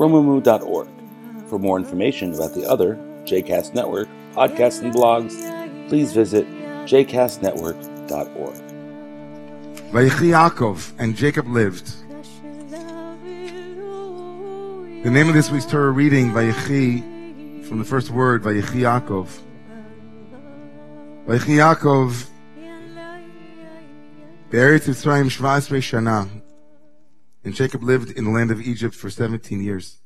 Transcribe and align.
romemu.org. 0.00 0.88
For 1.48 1.58
more 1.58 1.76
information 1.76 2.32
about 2.32 2.54
the 2.54 2.66
other 2.66 2.96
JCast 3.24 3.74
Network 3.74 4.08
podcasts 4.32 4.80
and 4.80 4.94
blogs, 4.94 5.34
please 5.90 6.12
visit 6.14 6.46
jcastnetwork.org. 6.86 8.54
Vayechi 9.92 10.30
Yaakov, 10.32 10.92
and 10.98 11.14
Jacob 11.14 11.46
lived. 11.48 11.92
The 15.04 15.10
name 15.10 15.28
of 15.28 15.34
this 15.34 15.50
week's 15.50 15.66
Torah 15.66 15.90
reading, 15.90 16.30
Vayechi, 16.30 17.66
from 17.66 17.78
the 17.78 17.84
first 17.84 18.10
word, 18.10 18.42
Vayechi 18.42 18.80
Yaakov. 18.86 19.28
Vayechi 21.26 21.56
Yaakov, 21.60 22.26
Be'eretz 24.50 24.88
Yisrael 24.88 25.28
Shvasrei 25.28 25.80
Shana. 25.80 26.28
And 27.44 27.54
Jacob 27.54 27.82
lived 27.82 28.10
in 28.10 28.24
the 28.24 28.30
land 28.30 28.50
of 28.50 28.60
Egypt 28.60 28.94
for 28.94 29.10
17 29.10 29.62
years. 29.62 29.98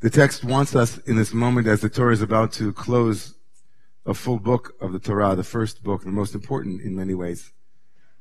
The 0.00 0.10
text 0.10 0.42
wants 0.42 0.74
us 0.74 0.98
in 0.98 1.14
this 1.14 1.32
moment 1.32 1.68
as 1.68 1.80
the 1.80 1.88
Torah 1.88 2.12
is 2.12 2.22
about 2.22 2.52
to 2.54 2.72
close 2.72 3.34
a 4.04 4.14
full 4.14 4.40
book 4.40 4.74
of 4.80 4.92
the 4.92 4.98
Torah, 4.98 5.36
the 5.36 5.44
first 5.44 5.84
book, 5.84 6.02
the 6.02 6.10
most 6.10 6.34
important 6.34 6.82
in 6.82 6.96
many 6.96 7.14
ways. 7.14 7.52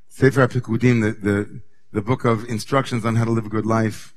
Sefer 0.07 0.47
HaPikudim, 0.47 1.01
the, 1.01 1.11
the, 1.11 1.61
the 1.91 2.01
book 2.01 2.23
of 2.23 2.45
instructions 2.45 3.03
on 3.03 3.15
how 3.15 3.25
to 3.25 3.31
live 3.31 3.47
a 3.47 3.49
good 3.49 3.65
life. 3.65 4.13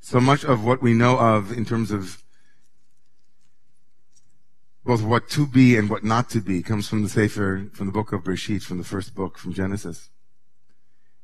So 0.00 0.18
much 0.18 0.44
of 0.44 0.64
what 0.64 0.80
we 0.80 0.94
know 0.94 1.18
of 1.18 1.52
in 1.52 1.66
terms 1.66 1.90
of 1.90 2.22
both 4.84 5.02
what 5.02 5.28
to 5.30 5.46
be 5.46 5.76
and 5.76 5.90
what 5.90 6.04
not 6.04 6.30
to 6.30 6.40
be 6.40 6.62
comes 6.62 6.88
from 6.88 7.02
the 7.02 7.08
Sefer, 7.08 7.68
from 7.72 7.86
the 7.86 7.92
book 7.92 8.12
of 8.12 8.22
Bereshit, 8.22 8.62
from 8.62 8.78
the 8.78 8.84
first 8.84 9.14
book, 9.14 9.38
from 9.38 9.52
Genesis. 9.52 10.10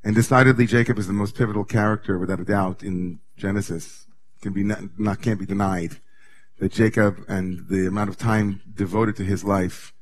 And 0.03 0.15
decidedly, 0.15 0.67
Jacob 0.67 0.98
is 0.98 1.06
the 1.06 1.12
most 1.12 1.34
pivotal 1.34 1.65
character, 1.65 2.19
without 2.19 2.41
a 2.41 2.45
doubt, 2.45 2.83
in 2.83 3.20
Genesis. 3.37 4.06
Can 4.41 4.55
be 4.55 4.65
not, 4.65 4.98
not 4.98 5.20
can't 5.20 5.39
be 5.39 5.45
denied 5.45 5.97
that 6.61 6.73
Jacob 6.73 7.25
and 7.27 7.67
the 7.69 7.87
amount 7.87 8.11
of 8.11 8.17
time 8.17 8.62
devoted 8.75 9.17
to 9.17 9.25
his 9.25 9.43
life, 9.43 9.93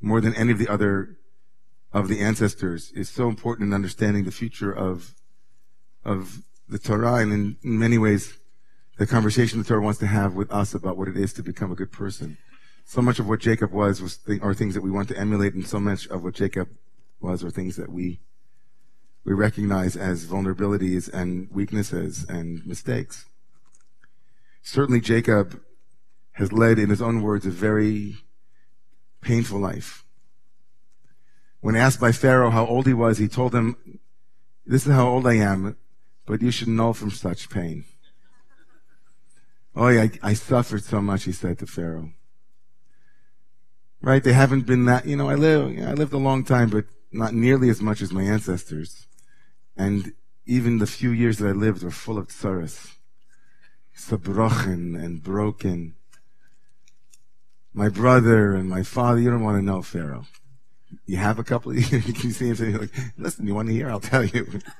more 0.00 0.20
than 0.20 0.34
any 0.34 0.52
of 0.52 0.58
the 0.58 0.68
other 0.68 1.16
of 1.92 2.08
the 2.08 2.20
ancestors, 2.20 2.92
is 2.92 3.08
so 3.08 3.28
important 3.28 3.68
in 3.68 3.74
understanding 3.74 4.24
the 4.24 4.30
future 4.30 4.72
of 4.72 5.14
of 6.04 6.42
the 6.68 6.78
Torah, 6.78 7.14
and 7.14 7.32
in, 7.32 7.56
in 7.62 7.78
many 7.78 7.98
ways, 7.98 8.38
the 8.98 9.06
conversation 9.06 9.58
the 9.58 9.64
Torah 9.64 9.80
wants 9.80 9.98
to 10.00 10.06
have 10.06 10.34
with 10.34 10.50
us 10.52 10.74
about 10.74 10.96
what 10.96 11.08
it 11.08 11.16
is 11.16 11.32
to 11.34 11.42
become 11.42 11.72
a 11.72 11.76
good 11.76 11.90
person. 11.90 12.38
So 12.84 13.02
much 13.02 13.18
of 13.18 13.28
what 13.28 13.40
Jacob 13.40 13.72
was 13.72 14.00
was 14.00 14.16
th- 14.18 14.40
are 14.40 14.54
things 14.54 14.74
that 14.74 14.82
we 14.82 14.90
want 14.90 15.08
to 15.08 15.18
emulate, 15.18 15.54
and 15.54 15.66
so 15.66 15.80
much 15.80 16.06
of 16.08 16.22
what 16.22 16.34
Jacob 16.34 16.68
was 17.20 17.44
are 17.44 17.50
things 17.50 17.76
that 17.76 17.90
we 17.90 18.20
we 19.24 19.32
recognize 19.32 19.96
as 19.96 20.26
vulnerabilities 20.26 21.12
and 21.12 21.50
weaknesses 21.50 22.24
and 22.28 22.66
mistakes. 22.66 23.26
Certainly, 24.62 25.00
Jacob 25.00 25.60
has 26.32 26.52
led, 26.52 26.78
in 26.78 26.90
his 26.90 27.02
own 27.02 27.22
words, 27.22 27.46
a 27.46 27.50
very 27.50 28.16
painful 29.20 29.58
life. 29.58 30.04
When 31.60 31.76
asked 31.76 32.00
by 32.00 32.12
Pharaoh 32.12 32.50
how 32.50 32.66
old 32.66 32.86
he 32.86 32.94
was, 32.94 33.18
he 33.18 33.28
told 33.28 33.54
him, 33.54 33.76
This 34.66 34.86
is 34.86 34.92
how 34.92 35.08
old 35.08 35.26
I 35.26 35.34
am, 35.34 35.76
but 36.26 36.40
you 36.40 36.50
should 36.50 36.68
know 36.68 36.92
from 36.92 37.10
such 37.10 37.50
pain. 37.50 37.84
Oh, 39.76 39.86
I, 39.86 40.10
I 40.22 40.34
suffered 40.34 40.82
so 40.82 41.00
much, 41.00 41.24
he 41.24 41.32
said 41.32 41.58
to 41.58 41.66
Pharaoh. 41.66 42.12
Right? 44.02 44.24
They 44.24 44.32
haven't 44.32 44.66
been 44.66 44.86
that, 44.86 45.06
you 45.06 45.16
know, 45.16 45.28
I 45.28 45.34
live, 45.34 45.78
I 45.78 45.92
lived 45.92 46.14
a 46.14 46.18
long 46.18 46.44
time, 46.44 46.70
but 46.70 46.86
not 47.12 47.34
nearly 47.34 47.68
as 47.68 47.82
much 47.82 48.00
as 48.00 48.12
my 48.12 48.22
ancestors. 48.22 49.06
And 49.76 50.12
even 50.46 50.78
the 50.78 50.86
few 50.86 51.10
years 51.10 51.38
that 51.38 51.48
I 51.48 51.52
lived 51.52 51.82
were 51.82 51.90
full 51.90 52.18
of 52.18 52.28
tsaras. 52.28 52.96
Sabrochen 53.96 55.00
and 55.00 55.22
broken. 55.22 55.94
My 57.72 57.88
brother 57.88 58.54
and 58.54 58.68
my 58.68 58.82
father, 58.82 59.20
you 59.20 59.30
don't 59.30 59.44
want 59.44 59.58
to 59.58 59.64
know 59.64 59.82
Pharaoh. 59.82 60.26
You 61.06 61.18
have 61.18 61.38
a 61.38 61.44
couple 61.44 61.70
of, 61.72 61.78
you 61.92 62.12
can 62.12 62.32
see 62.32 62.48
him 62.48 62.56
saying, 62.56 62.78
like, 62.78 62.90
listen, 63.16 63.46
you 63.46 63.54
want 63.54 63.68
to 63.68 63.74
hear? 63.74 63.90
I'll 63.90 64.00
tell 64.00 64.24
you. 64.24 64.60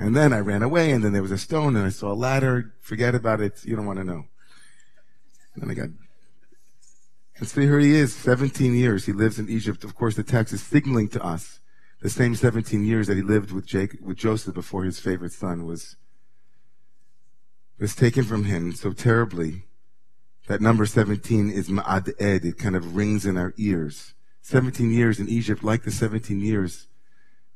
And 0.00 0.16
then 0.16 0.32
I 0.32 0.38
ran 0.38 0.62
away 0.62 0.92
and 0.92 1.04
then 1.04 1.12
there 1.12 1.20
was 1.20 1.30
a 1.30 1.36
stone 1.36 1.76
and 1.76 1.84
I 1.84 1.90
saw 1.90 2.10
a 2.10 2.14
ladder. 2.14 2.72
Forget 2.80 3.14
about 3.14 3.42
it. 3.42 3.62
You 3.66 3.76
don't 3.76 3.84
want 3.84 3.98
to 3.98 4.04
know. 4.04 4.24
And 5.54 5.62
then 5.62 5.70
I 5.70 5.74
got, 5.74 5.90
and 7.36 7.46
so 7.46 7.60
here 7.60 7.78
he 7.78 7.94
is, 7.94 8.16
17 8.16 8.74
years. 8.74 9.04
He 9.04 9.12
lives 9.12 9.38
in 9.38 9.50
Egypt. 9.50 9.84
Of 9.84 9.94
course, 9.94 10.16
the 10.16 10.22
text 10.22 10.54
is 10.54 10.62
signaling 10.62 11.08
to 11.08 11.22
us 11.22 11.60
the 12.00 12.10
same 12.10 12.34
17 12.34 12.84
years 12.84 13.06
that 13.06 13.16
he 13.16 13.22
lived 13.22 13.52
with 13.52 13.66
Jake, 13.66 13.96
with 14.00 14.16
Joseph 14.16 14.54
before 14.54 14.84
his 14.84 14.98
favorite 14.98 15.32
son 15.32 15.66
was, 15.66 15.96
was 17.78 17.94
taken 17.94 18.24
from 18.24 18.44
him 18.44 18.72
so 18.72 18.92
terribly 18.92 19.64
that 20.48 20.60
number 20.60 20.86
17 20.86 21.50
is 21.50 21.68
ma'ad 21.68 22.12
ed. 22.18 22.44
It 22.44 22.58
kind 22.58 22.74
of 22.74 22.96
rings 22.96 23.26
in 23.26 23.36
our 23.36 23.54
ears. 23.56 24.14
17 24.42 24.90
years 24.90 25.20
in 25.20 25.28
Egypt, 25.28 25.62
like 25.62 25.84
the 25.84 25.90
17 25.90 26.40
years, 26.40 26.88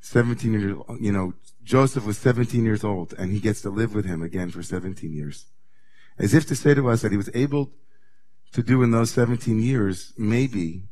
17 0.00 0.53
years, 0.53 0.76
you 1.00 1.11
know, 1.11 1.32
Joseph 1.62 2.05
was 2.05 2.19
17 2.19 2.62
years 2.65 2.84
old 2.84 3.15
and 3.15 3.32
he 3.32 3.41
gets 3.41 3.62
to 3.62 3.71
live 3.71 3.94
with 3.94 4.05
him 4.05 4.22
again 4.22 4.50
for 4.50 4.62
17 4.62 5.12
years. 5.12 5.47
As 6.19 6.34
if 6.34 6.47
to 6.47 6.55
say 6.55 6.75
to 6.75 6.88
us 6.91 7.00
that 7.00 7.11
he 7.11 7.16
was 7.16 7.31
able 7.34 7.72
to 8.53 8.62
do 8.62 8.82
in 8.82 8.91
those 8.91 9.11
17 9.11 9.61
years, 9.61 10.12
maybe 10.16 10.84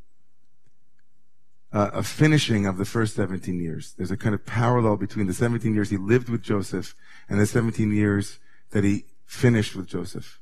uh, 1.72 1.90
a 1.92 2.02
finishing 2.02 2.66
of 2.66 2.76
the 2.76 2.84
first 2.84 3.16
17 3.16 3.60
years. 3.60 3.94
There's 3.96 4.10
a 4.10 4.16
kind 4.16 4.34
of 4.34 4.44
parallel 4.44 4.96
between 4.96 5.26
the 5.26 5.34
17 5.34 5.74
years 5.74 5.90
he 5.90 5.96
lived 5.96 6.28
with 6.28 6.42
Joseph 6.42 6.94
and 7.28 7.40
the 7.40 7.46
17 7.46 7.92
years 7.92 8.38
that 8.70 8.84
he 8.84 9.04
finished 9.24 9.74
with 9.74 9.86
Joseph. 9.86 10.38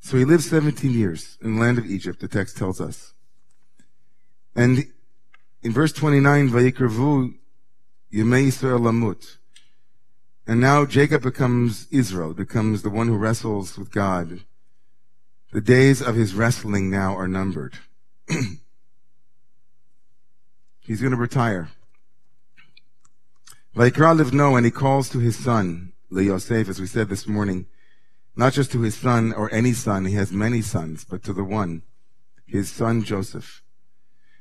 So 0.00 0.16
he 0.16 0.24
lived 0.24 0.44
17 0.44 0.92
years 0.92 1.36
in 1.42 1.56
the 1.56 1.60
land 1.60 1.78
of 1.78 1.86
Egypt, 1.86 2.20
the 2.20 2.28
text 2.28 2.56
tells 2.56 2.80
us. 2.80 3.12
And 4.54 4.86
in 5.62 5.72
verse 5.72 5.92
29, 5.92 6.48
Vayikravu 6.48 7.34
Yemei 8.12 8.46
Yisrael 8.46 8.80
Lamut. 8.80 9.36
And 10.46 10.60
now 10.60 10.86
Jacob 10.86 11.22
becomes 11.22 11.88
Israel, 11.90 12.32
becomes 12.32 12.82
the 12.82 12.90
one 12.90 13.08
who 13.08 13.16
wrestles 13.16 13.76
with 13.76 13.90
God. 13.90 14.40
The 15.52 15.60
days 15.60 16.00
of 16.00 16.14
his 16.14 16.34
wrestling 16.34 16.88
now 16.88 17.16
are 17.16 17.28
numbered. 17.28 17.78
He's 20.86 21.00
going 21.00 21.12
to 21.12 21.16
retire. 21.18 21.70
Vaikra 23.74 24.16
Livno, 24.16 24.56
and 24.56 24.64
he 24.64 24.70
calls 24.70 25.08
to 25.10 25.18
his 25.18 25.36
son, 25.36 25.92
Yosef, 26.10 26.68
as 26.68 26.80
we 26.80 26.86
said 26.86 27.08
this 27.08 27.26
morning, 27.26 27.66
not 28.36 28.52
just 28.52 28.70
to 28.72 28.82
his 28.82 28.94
son 28.94 29.32
or 29.32 29.52
any 29.52 29.72
son, 29.72 30.04
he 30.04 30.14
has 30.14 30.30
many 30.32 30.62
sons, 30.62 31.04
but 31.04 31.24
to 31.24 31.32
the 31.32 31.42
one, 31.42 31.82
his 32.46 32.70
son 32.70 33.02
Joseph. 33.02 33.62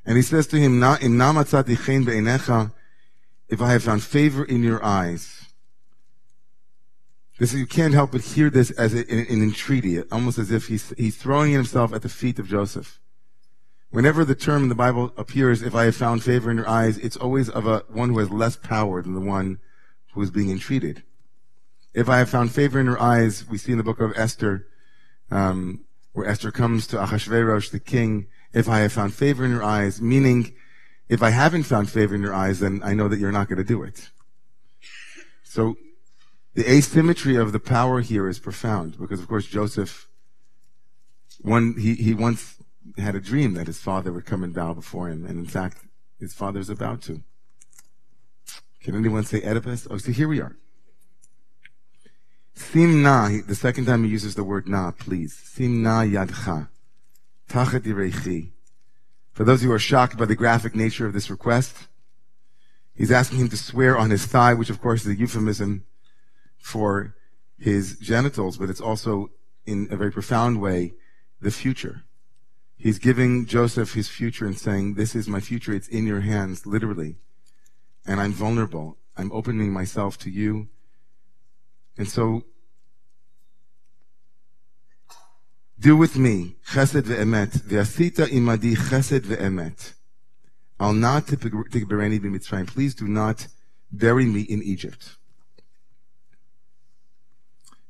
And 0.06 0.18
he 0.18 0.22
says 0.22 0.46
to 0.48 0.58
him, 0.58 0.80
if 3.50 3.62
I 3.62 3.72
have 3.72 3.84
found 3.84 4.04
favor 4.04 4.46
in 4.46 4.64
your 4.64 4.84
eyes. 4.86 5.46
This 7.40 7.54
you 7.54 7.66
can't 7.66 7.94
help 7.94 8.12
but 8.12 8.22
hear 8.22 8.50
this 8.50 8.72
as 8.72 8.94
an 8.94 9.06
entreaty, 9.10 10.02
almost 10.12 10.38
as 10.38 10.52
if 10.52 10.68
he's, 10.68 10.94
he's 10.98 11.18
throwing 11.18 11.52
himself 11.52 11.94
at 11.94 12.04
the 12.04 12.10
feet 12.10 12.40
of 12.40 12.48
Joseph. 12.48 13.00
Whenever 13.96 14.26
the 14.26 14.36
term 14.36 14.64
in 14.64 14.68
the 14.68 14.76
Bible 14.76 15.14
appears, 15.16 15.62
if 15.62 15.74
I 15.74 15.86
have 15.86 15.96
found 15.96 16.22
favor 16.22 16.52
in 16.52 16.58
your 16.58 16.68
eyes, 16.68 16.98
it's 16.98 17.16
always 17.16 17.50
of 17.50 17.66
a 17.66 17.86
one 17.88 18.10
who 18.10 18.20
has 18.20 18.30
less 18.30 18.58
power 18.58 19.02
than 19.02 19.14
the 19.14 19.22
one 19.22 19.58
who 20.12 20.22
is 20.22 20.30
being 20.30 20.52
entreated. 20.52 21.02
If 21.94 22.10
I 22.10 22.18
have 22.18 22.30
found 22.30 22.52
favor 22.52 22.78
in 22.78 22.88
your 22.88 23.02
eyes, 23.02 23.48
we 23.48 23.58
see 23.58 23.72
in 23.72 23.78
the 23.78 23.86
book 23.86 24.02
of 24.02 24.12
Esther, 24.18 24.68
um, 25.32 25.86
where 26.12 26.28
Esther 26.28 26.52
comes 26.52 26.88
to 26.88 27.02
Ahasuerus, 27.02 27.70
the 27.70 27.80
king. 27.80 28.28
If 28.52 28.68
I 28.68 28.80
have 28.80 28.92
found 28.92 29.14
favor 29.14 29.46
in 29.46 29.52
your 29.52 29.64
eyes, 29.64 30.02
meaning, 30.02 30.54
if 31.08 31.24
I 31.24 31.30
haven't 31.30 31.64
found 31.64 31.90
favor 31.90 32.16
in 32.16 32.22
your 32.22 32.34
eyes, 32.34 32.60
then 32.60 32.82
I 32.84 32.96
know 32.96 33.08
that 33.08 33.18
you're 33.18 33.32
not 33.32 33.48
going 33.48 33.60
to 33.60 33.64
do 33.64 33.82
it. 33.82 34.10
So, 35.42 35.78
the 36.54 36.70
asymmetry 36.70 37.38
of 37.38 37.54
the 37.54 37.62
power 37.62 38.02
here 38.02 38.28
is 38.28 38.40
profound 38.40 39.00
because, 39.00 39.22
of 39.22 39.30
course, 39.30 39.46
Joseph, 39.46 40.10
one 41.40 41.76
he 41.80 41.96
he 41.96 42.14
once 42.14 42.56
had 42.98 43.16
a 43.16 43.20
dream 43.20 43.54
that 43.54 43.68
his 43.68 43.80
father 43.80 44.12
would 44.14 44.26
come 44.26 44.44
and 44.44 44.54
bow 44.54 44.74
before 44.74 45.10
him, 45.10 45.26
and 45.26 45.38
in 45.40 45.46
fact, 45.46 45.78
his 46.20 46.34
father's 46.34 46.70
about 46.70 47.02
to. 47.04 47.24
Can 48.82 48.96
anyone 48.96 49.24
say 49.24 49.42
Oedipus? 49.42 49.88
Oh, 49.90 49.98
see, 49.98 50.12
here 50.12 50.28
we 50.28 50.40
are. 50.40 50.56
Simna, 52.56 53.46
the 53.46 53.56
second 53.56 53.86
time 53.86 54.04
he 54.04 54.10
uses 54.10 54.36
the 54.36 54.44
word 54.44 54.68
na, 54.68 54.92
please. 54.92 55.34
Simna 55.34 56.10
yadcha. 56.10 56.70
Tachat. 57.50 58.52
For 59.34 59.44
those 59.44 59.62
who 59.62 59.72
are 59.72 59.80
shocked 59.80 60.18
by 60.18 60.26
the 60.26 60.36
graphic 60.36 60.76
nature 60.76 61.06
of 61.06 61.14
this 61.14 61.30
request, 61.30 61.88
he's 62.96 63.12
asking 63.12 63.40
him 63.40 63.50
to 63.50 63.58
swear 63.58 63.98
on 63.98 64.10
his 64.10 64.26
thigh, 64.26 64.54
which 64.54 64.70
of 64.70 64.82
course 64.82 65.02
is 65.02 65.08
a 65.08 65.20
euphemism 65.20 65.84
for 66.58 67.16
his 67.60 67.98
genitals, 68.00 68.58
but 68.58 68.70
it's 68.70 68.82
also 68.82 69.32
in 69.66 69.88
a 69.92 69.98
very 69.98 70.12
profound 70.12 70.62
way 70.62 70.94
the 71.42 71.52
future. 71.52 72.04
He's 72.78 73.00
giving 73.00 73.46
Joseph 73.46 73.94
his 73.94 74.10
future 74.10 74.46
and 74.46 74.58
saying, 74.58 74.96
this 74.96 75.16
is 75.16 75.28
my 75.28 75.40
future. 75.40 75.74
It's 75.74 75.88
in 75.88 76.06
your 76.06 76.22
hands, 76.22 76.66
literally. 76.66 77.16
And 78.06 78.20
I'm 78.20 78.34
vulnerable. 78.34 78.98
I'm 79.18 79.32
opening 79.32 79.72
myself 79.72 80.18
to 80.20 80.30
you. 80.30 80.68
And 81.98 82.08
so, 82.08 82.44
do 85.80 85.96
with 85.96 86.18
me 86.18 86.58
chesed 86.68 87.04
ve'emet. 87.04 87.62
Ve'asita 87.62 88.28
imadi 88.28 88.76
chesed 88.76 89.22
ve'emet. 89.22 89.94
Al 90.80 90.94
na 90.94 91.22
tikbereni 91.22 92.20
b'mitzrayim. 92.20 92.68
Please 92.68 92.94
do 92.94 93.08
not 93.08 93.48
bury 93.92 94.26
me 94.26 94.42
in 94.42 94.62
Egypt. 94.62 95.16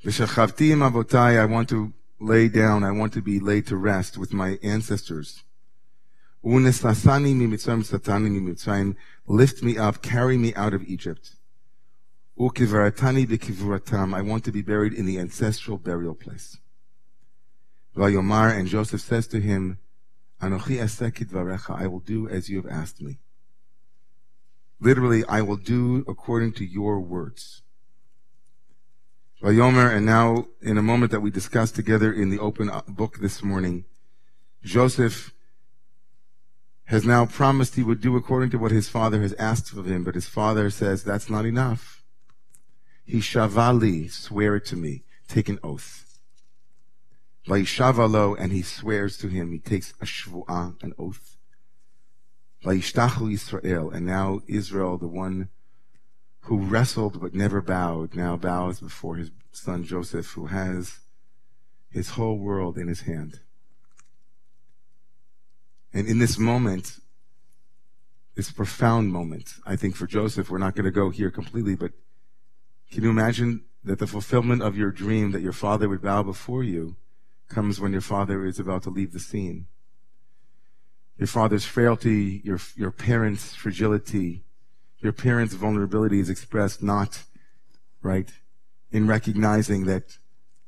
V'shachavti 0.03 0.71
im. 0.71 0.83
I 0.83 1.45
want 1.45 1.69
to 1.69 1.93
lay 2.19 2.47
down. 2.47 2.83
I 2.83 2.91
want 2.91 3.13
to 3.13 3.21
be 3.21 3.39
laid 3.39 3.67
to 3.67 3.77
rest 3.77 4.17
with 4.17 4.33
my 4.33 4.57
ancestors. 4.63 5.43
Lift 9.27 9.63
me 9.63 9.77
up, 9.77 10.01
carry 10.01 10.37
me 10.37 10.53
out 10.53 10.73
of 10.73 10.83
Egypt. 10.83 11.35
I 12.37 12.43
want 14.21 14.43
to 14.43 14.51
be 14.51 14.61
buried 14.61 14.93
in 14.93 15.05
the 15.05 15.19
ancestral 15.19 15.77
burial 15.77 16.13
place. 16.13 16.57
Vayomar, 17.95 18.57
and 18.57 18.67
Joseph 18.67 19.01
says 19.01 19.27
to 19.27 19.39
him, 19.39 19.79
Anochi 20.41 20.77
varecha. 21.29 21.79
I 21.79 21.87
will 21.87 22.01
do 22.01 22.27
as 22.27 22.49
you 22.49 22.61
have 22.61 22.71
asked 22.71 23.01
me. 23.01 23.19
Literally, 24.79 25.23
I 25.25 25.41
will 25.41 25.55
do 25.55 26.03
according 26.07 26.53
to 26.53 26.65
your 26.65 26.99
words. 26.99 27.61
Vayomer, 29.45 29.95
and 29.95 30.07
now 30.07 30.47
in 30.63 30.75
a 30.75 30.81
moment 30.81 31.11
that 31.11 31.19
we 31.19 31.29
discussed 31.29 31.75
together 31.75 32.11
in 32.11 32.31
the 32.31 32.39
open 32.39 32.67
uh, 32.67 32.81
book 32.87 33.19
this 33.19 33.43
morning, 33.43 33.85
Joseph 34.63 35.35
has 36.85 37.05
now 37.05 37.27
promised 37.27 37.75
he 37.75 37.83
would 37.83 38.01
do 38.01 38.15
according 38.15 38.49
to 38.49 38.57
what 38.57 38.71
his 38.71 38.89
father 38.89 39.21
has 39.21 39.33
asked 39.33 39.71
of 39.73 39.85
him, 39.85 40.03
but 40.03 40.15
his 40.15 40.25
father 40.25 40.71
says 40.71 41.03
that's 41.03 41.29
not 41.29 41.45
enough. 41.45 42.03
He 43.05 43.19
shavali, 43.19 44.11
swear 44.11 44.55
it 44.55 44.65
to 44.65 44.75
me, 44.75 45.03
take 45.27 45.47
an 45.47 45.59
oath. 45.63 46.17
Vaishavalo, 47.47 48.35
and 48.39 48.51
he 48.51 48.63
swears 48.63 49.15
to 49.17 49.27
him, 49.27 49.51
he 49.51 49.59
takes 49.59 49.93
a 50.01 50.05
shvu'ah, 50.05 50.81
an 50.81 50.93
oath. 50.97 51.37
Vaishtachu 52.63 53.31
Israel, 53.31 53.91
and 53.91 54.07
now 54.07 54.41
Israel, 54.47 54.97
the 54.97 55.07
one 55.07 55.49
who 56.45 56.59
wrestled 56.59 57.19
but 57.19 57.33
never 57.33 57.59
bowed, 57.59 58.13
now 58.13 58.37
bows 58.37 58.79
before 58.79 59.15
his 59.15 59.31
son 59.51 59.83
Joseph, 59.83 60.27
who 60.31 60.45
has 60.47 60.99
his 61.89 62.09
whole 62.11 62.37
world 62.37 62.77
in 62.77 62.87
his 62.87 63.01
hand. 63.01 63.39
And 65.91 66.07
in 66.07 66.19
this 66.19 66.37
moment, 66.37 66.99
this 68.35 68.51
profound 68.51 69.11
moment, 69.11 69.55
I 69.65 69.75
think 69.75 69.95
for 69.95 70.05
Joseph, 70.05 70.51
we're 70.51 70.59
not 70.59 70.75
going 70.75 70.85
to 70.85 70.91
go 70.91 71.09
here 71.09 71.31
completely, 71.31 71.75
but 71.75 71.93
can 72.91 73.03
you 73.03 73.09
imagine 73.09 73.63
that 73.83 73.97
the 73.97 74.07
fulfillment 74.07 74.61
of 74.61 74.77
your 74.77 74.91
dream 74.91 75.31
that 75.31 75.41
your 75.41 75.53
father 75.53 75.89
would 75.89 76.01
bow 76.01 76.21
before 76.21 76.63
you 76.63 76.95
comes 77.47 77.79
when 77.79 77.91
your 77.91 78.01
father 78.01 78.45
is 78.45 78.59
about 78.59 78.83
to 78.83 78.91
leave 78.91 79.13
the 79.13 79.19
scene? 79.19 79.65
Your 81.17 81.27
father's 81.27 81.65
frailty, 81.65 82.41
your, 82.43 82.59
your 82.75 82.91
parents' 82.91 83.55
fragility, 83.55 84.43
your 84.99 85.13
parents' 85.13 85.53
vulnerability 85.53 86.19
is 86.19 86.29
expressed 86.29 86.81
not, 86.81 87.23
right, 88.01 88.31
in 88.91 89.07
recognizing 89.07 89.85
that 89.85 90.17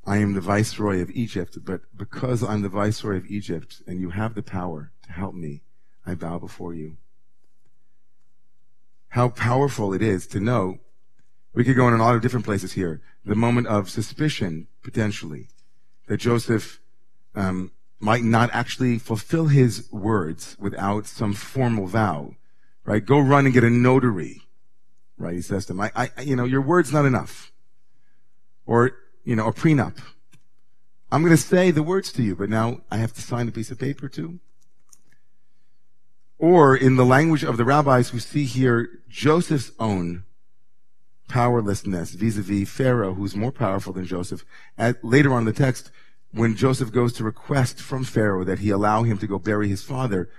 I 0.05 0.17
am 0.17 0.33
the 0.33 0.41
viceroy 0.41 1.01
of 1.01 1.11
Egypt, 1.11 1.57
but 1.63 1.81
because 1.95 2.43
I'm 2.43 2.61
the 2.61 2.69
viceroy 2.69 3.17
of 3.17 3.25
Egypt 3.25 3.81
and 3.87 3.99
you 3.99 4.11
have 4.11 4.35
the 4.35 4.43
power 4.43 4.91
to 5.03 5.11
help 5.11 5.33
me, 5.33 5.61
I 6.05 6.15
bow 6.15 6.39
before 6.39 6.73
you. 6.73 6.97
How 9.09 9.29
powerful 9.29 9.93
it 9.93 10.01
is 10.01 10.27
to 10.27 10.39
know 10.39 10.79
we 11.53 11.63
could 11.63 11.75
go 11.75 11.87
in 11.87 11.93
a 11.93 11.97
lot 11.97 12.15
of 12.15 12.21
different 12.21 12.45
places 12.45 12.73
here. 12.73 13.01
The 13.25 13.35
moment 13.35 13.67
of 13.67 13.89
suspicion, 13.89 14.67
potentially, 14.83 15.47
that 16.07 16.17
Joseph 16.17 16.79
um, 17.33 17.71
might 17.99 18.23
not 18.23 18.49
actually 18.53 18.99
fulfill 18.99 19.47
his 19.47 19.91
words 19.91 20.55
without 20.59 21.07
some 21.07 21.33
formal 21.33 21.87
vow, 21.87 22.35
right? 22.87 23.05
Go 23.05 23.19
run 23.19 23.45
and 23.45 23.53
get 23.53 23.65
a 23.65 23.69
notary, 23.69 24.41
right? 25.17 25.35
He 25.35 25.41
says 25.41 25.67
to 25.67 25.73
him, 25.73 25.81
I, 25.81 25.91
I, 25.95 26.09
you 26.21 26.35
know, 26.35 26.45
your 26.45 26.61
word's 26.61 26.91
not 26.91 27.05
enough. 27.05 27.51
Or 28.65 28.93
you 29.23 29.35
know, 29.35 29.47
a 29.47 29.53
prenup. 29.53 29.99
I'm 31.11 31.21
going 31.21 31.35
to 31.35 31.41
say 31.41 31.69
the 31.69 31.83
words 31.83 32.11
to 32.13 32.23
you, 32.23 32.35
but 32.35 32.49
now 32.49 32.81
I 32.89 32.97
have 32.97 33.13
to 33.13 33.21
sign 33.21 33.47
a 33.47 33.51
piece 33.51 33.69
of 33.71 33.77
paper 33.77 34.07
too. 34.07 34.39
Or 36.39 36.75
in 36.75 36.95
the 36.95 37.05
language 37.05 37.43
of 37.43 37.57
the 37.57 37.65
rabbis 37.65 38.13
we 38.13 38.19
see 38.19 38.45
here 38.45 39.01
Joseph's 39.09 39.71
own 39.79 40.23
powerlessness 41.27 42.11
vis-a-vis 42.11 42.69
Pharaoh, 42.69 43.15
who's 43.15 43.35
more 43.35 43.51
powerful 43.51 43.91
than 43.91 44.05
Joseph. 44.05 44.45
At, 44.77 45.03
later 45.03 45.33
on 45.33 45.39
in 45.39 45.45
the 45.45 45.53
text, 45.53 45.91
when 46.31 46.55
Joseph 46.55 46.93
goes 46.93 47.11
to 47.13 47.23
request 47.23 47.81
from 47.81 48.05
Pharaoh 48.05 48.45
that 48.45 48.59
he 48.59 48.69
allow 48.69 49.03
him 49.03 49.17
to 49.17 49.27
go 49.27 49.39
bury 49.39 49.67
his 49.67 49.83
father, 49.83 50.29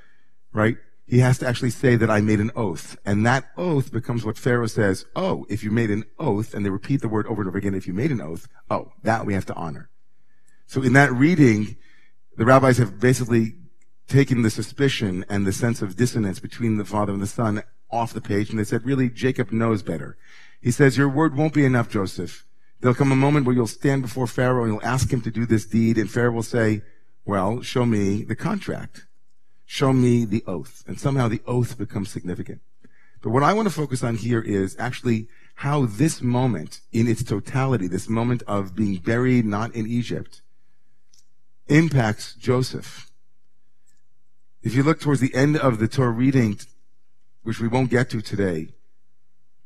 right? 0.52 0.76
He 1.08 1.20
has 1.20 1.38
to 1.38 1.48
actually 1.48 1.70
say 1.70 1.96
that 1.96 2.10
I 2.10 2.20
made 2.20 2.38
an 2.38 2.50
oath. 2.54 2.98
And 3.06 3.24
that 3.24 3.46
oath 3.56 3.90
becomes 3.90 4.26
what 4.26 4.36
Pharaoh 4.36 4.66
says, 4.66 5.06
oh, 5.16 5.46
if 5.48 5.64
you 5.64 5.70
made 5.70 5.90
an 5.90 6.04
oath, 6.18 6.52
and 6.52 6.66
they 6.66 6.70
repeat 6.70 7.00
the 7.00 7.08
word 7.08 7.26
over 7.26 7.40
and 7.40 7.48
over 7.48 7.56
again, 7.56 7.74
if 7.74 7.86
you 7.86 7.94
made 7.94 8.12
an 8.12 8.20
oath, 8.20 8.46
oh, 8.70 8.92
that 9.02 9.24
we 9.24 9.32
have 9.32 9.46
to 9.46 9.54
honor. 9.54 9.88
So 10.66 10.82
in 10.82 10.92
that 10.92 11.10
reading, 11.10 11.76
the 12.36 12.44
rabbis 12.44 12.76
have 12.76 13.00
basically 13.00 13.54
taken 14.06 14.42
the 14.42 14.50
suspicion 14.50 15.24
and 15.30 15.46
the 15.46 15.52
sense 15.52 15.80
of 15.80 15.96
dissonance 15.96 16.40
between 16.40 16.76
the 16.76 16.84
father 16.84 17.14
and 17.14 17.22
the 17.22 17.26
son 17.26 17.62
off 17.90 18.12
the 18.12 18.20
page, 18.20 18.50
and 18.50 18.58
they 18.58 18.64
said, 18.64 18.84
really, 18.84 19.08
Jacob 19.08 19.50
knows 19.50 19.82
better. 19.82 20.18
He 20.60 20.70
says, 20.70 20.98
your 20.98 21.08
word 21.08 21.34
won't 21.34 21.54
be 21.54 21.64
enough, 21.64 21.88
Joseph. 21.88 22.44
There'll 22.80 22.94
come 22.94 23.12
a 23.12 23.16
moment 23.16 23.46
where 23.46 23.54
you'll 23.54 23.66
stand 23.66 24.02
before 24.02 24.26
Pharaoh 24.26 24.64
and 24.64 24.74
you'll 24.74 24.84
ask 24.84 25.10
him 25.10 25.22
to 25.22 25.30
do 25.30 25.46
this 25.46 25.64
deed, 25.64 25.96
and 25.96 26.10
Pharaoh 26.10 26.32
will 26.32 26.42
say, 26.42 26.82
well, 27.24 27.62
show 27.62 27.86
me 27.86 28.24
the 28.24 28.36
contract 28.36 29.06
show 29.68 29.92
me 29.92 30.24
the 30.24 30.42
oath. 30.46 30.82
And 30.88 30.98
somehow 30.98 31.28
the 31.28 31.42
oath 31.46 31.76
becomes 31.76 32.10
significant. 32.10 32.62
But 33.22 33.30
what 33.30 33.42
I 33.42 33.52
want 33.52 33.68
to 33.68 33.74
focus 33.74 34.02
on 34.02 34.16
here 34.16 34.40
is 34.40 34.74
actually 34.78 35.28
how 35.56 35.84
this 35.84 36.22
moment 36.22 36.80
in 36.90 37.06
its 37.06 37.22
totality, 37.22 37.86
this 37.86 38.08
moment 38.08 38.42
of 38.46 38.74
being 38.74 38.96
buried 38.96 39.44
not 39.44 39.74
in 39.74 39.86
Egypt, 39.86 40.40
impacts 41.66 42.34
Joseph. 42.34 43.10
If 44.62 44.74
you 44.74 44.82
look 44.82 45.00
towards 45.00 45.20
the 45.20 45.34
end 45.34 45.58
of 45.58 45.78
the 45.78 45.86
Torah 45.86 46.12
reading, 46.12 46.58
which 47.42 47.60
we 47.60 47.68
won't 47.68 47.90
get 47.90 48.08
to 48.10 48.22
today, 48.22 48.68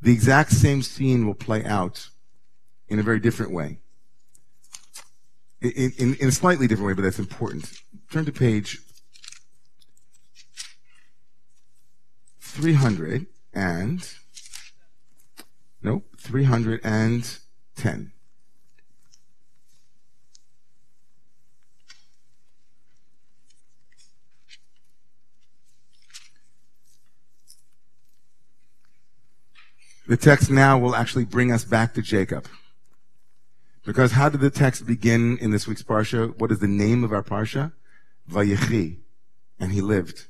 the 0.00 0.12
exact 0.12 0.50
same 0.50 0.82
scene 0.82 1.26
will 1.26 1.34
play 1.34 1.64
out 1.64 2.08
in 2.88 2.98
a 2.98 3.04
very 3.04 3.20
different 3.20 3.52
way. 3.52 3.78
In, 5.60 5.92
in, 5.96 6.14
in 6.14 6.28
a 6.28 6.32
slightly 6.32 6.66
different 6.66 6.88
way, 6.88 6.94
but 6.94 7.02
that's 7.02 7.20
important. 7.20 7.70
Turn 8.10 8.24
to 8.24 8.32
page 8.32 8.80
300 12.52 13.26
and, 13.54 14.14
nope, 15.82 16.04
310. 16.18 18.12
The 30.06 30.16
text 30.18 30.50
now 30.50 30.78
will 30.78 30.94
actually 30.94 31.24
bring 31.24 31.50
us 31.50 31.64
back 31.64 31.94
to 31.94 32.02
Jacob. 32.02 32.46
Because 33.86 34.12
how 34.12 34.28
did 34.28 34.40
the 34.40 34.50
text 34.50 34.86
begin 34.86 35.38
in 35.38 35.52
this 35.52 35.66
week's 35.66 35.82
Parsha? 35.82 36.38
What 36.38 36.52
is 36.52 36.58
the 36.58 36.68
name 36.68 37.02
of 37.02 37.12
our 37.12 37.22
Parsha? 37.22 37.72
Vayechi. 38.30 38.98
And 39.58 39.72
he 39.72 39.80
lived. 39.80 40.26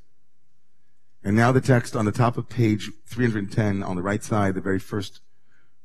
And 1.24 1.36
now 1.36 1.52
the 1.52 1.60
text 1.60 1.94
on 1.94 2.04
the 2.04 2.12
top 2.12 2.36
of 2.36 2.48
page 2.48 2.90
310 3.06 3.82
on 3.82 3.96
the 3.96 4.02
right 4.02 4.22
side, 4.22 4.54
the 4.54 4.60
very 4.60 4.80
first 4.80 5.20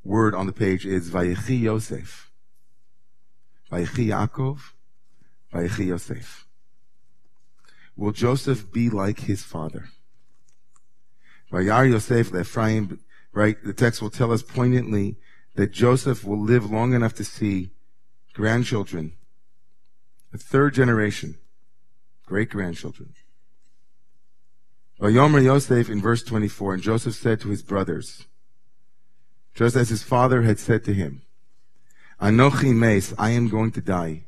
word 0.03 0.33
on 0.33 0.47
the 0.47 0.53
page 0.53 0.85
is 0.85 1.09
Vayechi 1.11 1.59
Yosef. 1.59 2.31
Vayechi 3.71 4.07
Yaakov. 4.07 4.59
Vayechi 5.53 5.87
Yosef. 5.87 6.47
Will 7.95 8.11
Joseph 8.11 8.71
be 8.71 8.89
like 8.89 9.21
his 9.21 9.43
father? 9.43 9.89
Vayar 11.51 11.89
Yosef 11.89 12.31
right? 13.33 13.63
The 13.63 13.73
text 13.73 14.01
will 14.01 14.09
tell 14.09 14.31
us 14.31 14.43
poignantly 14.43 15.15
that 15.55 15.71
Joseph 15.71 16.23
will 16.23 16.39
live 16.39 16.69
long 16.69 16.93
enough 16.93 17.13
to 17.15 17.23
see 17.23 17.71
grandchildren, 18.33 19.13
a 20.33 20.37
third 20.37 20.73
generation, 20.73 21.37
great 22.25 22.49
grandchildren. 22.49 23.13
Vayomer 24.99 25.43
Yosef 25.43 25.89
in 25.89 26.01
verse 26.01 26.23
24, 26.23 26.73
and 26.73 26.83
Joseph 26.83 27.13
said 27.13 27.39
to 27.41 27.49
his 27.49 27.61
brothers, 27.61 28.25
just 29.53 29.75
as 29.75 29.89
his 29.89 30.01
father 30.01 30.41
had 30.41 30.57
said 30.57 30.83
to 30.85 30.93
him, 30.93 31.21
Anochi 32.19 32.75
meis, 32.75 33.13
I 33.17 33.29
am 33.31 33.47
going 33.47 33.71
to 33.73 33.81
die. 33.81 34.25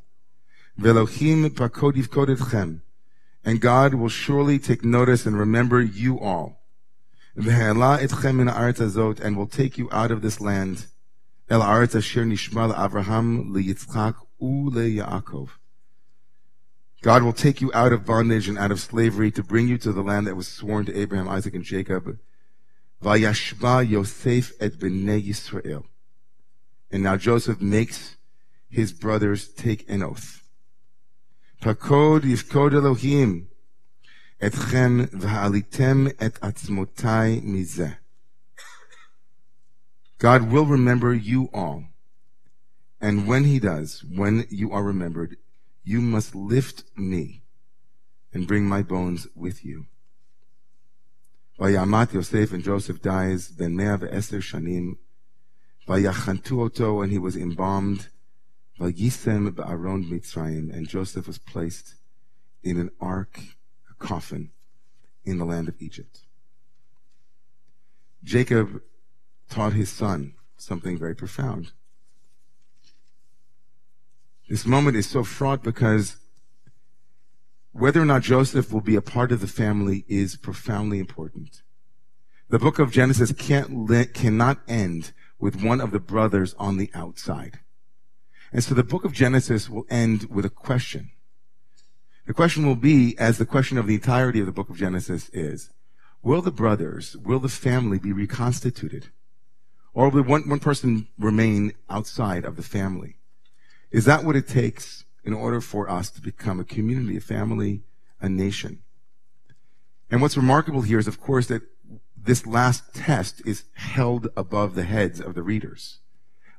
Velohim 0.80 1.50
pakodiv 1.50 2.10
kodetchem, 2.10 2.82
and 3.44 3.60
God 3.60 3.96
will 3.96 4.10
surely 4.10 4.60
take 4.60 4.86
notice 4.86 5.26
and 5.26 5.38
remember 5.38 5.82
you 5.82 6.20
all. 6.20 6.62
Ve'ela 7.36 8.00
etchem 8.00 8.40
in 8.40 8.48
azot, 8.48 9.20
and 9.20 9.36
will 9.36 9.48
take 9.48 9.78
you 9.78 9.90
out 9.92 10.12
of 10.12 10.22
this 10.22 10.40
land. 10.40 10.86
El 11.50 11.62
aretz 11.62 11.96
asher 11.96 12.26
nishma 12.26 12.74
Avraham 12.76 13.50
liyitzchak 13.50 14.16
u 14.40 14.70
Yaakov. 14.72 15.50
God 17.01 17.24
will 17.24 17.34
take 17.34 17.62
you 17.62 17.72
out 17.74 17.94
of 17.94 18.06
bondage 18.06 18.50
and 18.50 18.58
out 18.58 18.72
of 18.72 18.79
slavery 18.79 19.32
to 19.32 19.44
bring 19.44 19.68
you 19.68 19.77
to 19.77 19.94
the 19.94 20.01
land 20.01 20.27
that 20.27 20.36
was 20.36 20.48
sworn 20.48 20.86
to 20.86 21.00
Abraham, 21.00 21.29
Isaac, 21.29 21.53
and 21.53 21.63
Jacob. 21.63 22.20
Vayashba 23.01 23.88
Yosef 23.88 24.51
et 24.60 24.74
bnei 24.74 25.25
Yisrael. 25.25 25.86
And 26.91 27.03
now 27.03 27.15
Joseph 27.15 27.62
makes 27.62 28.18
his 28.70 28.91
brothers 28.91 29.48
take 29.48 29.89
an 29.89 30.03
oath. 30.03 30.44
Pakod 31.62 32.22
yifkod 32.22 32.74
Elohim 32.74 33.48
etchem 34.41 35.08
v'halitem 35.08 36.13
et 36.20 36.34
atzmotai 36.41 37.41
mizeh. 37.44 37.98
God 40.18 40.51
will 40.51 40.65
remember 40.65 41.13
you 41.13 41.50
all. 41.53 41.86
And 43.00 43.25
when 43.25 43.46
he 43.46 43.60
does, 43.60 44.03
when 44.03 44.46
you 44.50 44.74
are 44.74 44.84
remembered, 44.84 45.38
you 45.83 46.01
must 46.01 46.36
lift 46.36 46.83
me 46.95 47.43
and 48.33 48.48
bring 48.48 48.65
my 48.65 48.81
bones 48.81 49.27
with 49.36 49.65
you. 49.65 49.86
Vayamat 51.59 52.13
Yosef 52.13 52.53
and 52.53 52.63
Joseph 52.63 53.01
dies, 53.01 53.50
ben 53.50 53.75
mea 53.75 53.98
ve'eser 53.98 54.41
shanim. 54.41 54.98
Vayachantu 55.88 56.62
oto, 56.62 57.01
and 57.01 57.12
he 57.12 57.17
was 57.17 57.36
embalmed. 57.36 58.07
Vayisem 58.79 59.50
ba'aron 59.51 60.09
Mitzrayim, 60.09 60.74
and 60.74 60.88
Joseph 60.88 61.27
was 61.27 61.38
placed 61.38 61.95
in 62.63 62.79
an 62.79 62.91
ark, 63.01 63.39
a 63.89 63.93
coffin, 63.95 64.51
in 65.25 65.38
the 65.38 65.45
land 65.45 65.67
of 65.67 65.75
Egypt. 65.79 66.21
Jacob 68.24 68.81
taught 69.50 69.74
his 69.74 69.89
son 69.89 70.36
something 70.55 70.98
very 70.98 71.15
profound. 71.15 71.71
This 74.50 74.65
moment 74.65 74.98
is 74.98 75.08
so 75.08 75.24
fraught 75.24 75.62
because 75.62 76.18
whether 77.72 78.01
or 78.01 78.06
not 78.06 78.24
Joseph 78.24 78.74
will 78.74 78.82
be 78.82 78.96
a 78.96 79.01
part 79.01 79.32
of 79.32 79.41
the 79.41 79.48
family 79.48 80.06
is 80.08 80.36
profoundly 80.36 80.98
important. 80.98 81.62
The 82.50 82.58
book 82.58 82.79
of 82.79 82.91
Genesis 82.91 83.32
can't, 83.32 83.88
cannot 84.15 84.60
end 84.68 85.12
with 85.38 85.62
one 85.62 85.79
of 85.79 85.91
the 85.91 86.00
brothers 86.00 86.56
on 86.58 86.77
the 86.77 86.89
outside. 86.96 87.60
And 88.51 88.63
so 88.63 88.74
the 88.74 88.84
book 88.84 89.06
of 89.06 89.13
Genesis 89.13 89.70
will 89.70 89.86
end 89.88 90.24
with 90.32 90.46
a 90.46 90.50
question. 90.50 91.12
The 92.25 92.34
question 92.34 92.65
will 92.65 92.75
be, 92.75 93.15
as 93.20 93.38
the 93.38 93.46
question 93.46 93.77
of 93.77 93.86
the 93.86 93.94
entirety 93.94 94.39
of 94.39 94.48
the 94.48 94.51
book 94.51 94.72
of 94.72 94.77
Genesis 94.77 95.29
is, 95.29 95.70
will 96.24 96.41
the 96.41 96.51
brothers, 96.51 97.15
will 97.15 97.39
the 97.39 97.50
family 97.50 98.00
be 98.00 98.12
reconstituted? 98.12 99.10
Or 99.94 100.10
will 100.10 100.24
one, 100.24 100.50
one 100.50 100.60
person 100.60 101.08
remain 101.20 101.74
outside 101.88 102.46
of 102.46 102.56
the 102.56 102.63
family? 102.63 103.19
Is 103.91 104.05
that 104.05 104.24
what 104.24 104.36
it 104.36 104.48
takes 104.48 105.05
in 105.24 105.34
order 105.34 105.62
for 105.62 105.89
us 105.89 106.10
to 106.12 106.22
become 106.22 106.60
a 106.60 106.65
community, 106.65 107.17
a 107.17 107.22
family, 107.22 107.84
a 108.22 108.29
nation? 108.29 108.79
And 110.10 110.22
what's 110.22 110.38
remarkable 110.38 110.81
here 110.81 111.00
is, 111.00 111.08
of 111.08 111.19
course, 111.19 111.48
that 111.48 111.63
this 112.15 112.46
last 112.46 112.93
test 112.93 113.41
is 113.46 113.63
held 113.74 114.27
above 114.36 114.75
the 114.75 114.84
heads 114.84 115.19
of 115.19 115.34
the 115.36 115.43
readers. 115.43 116.00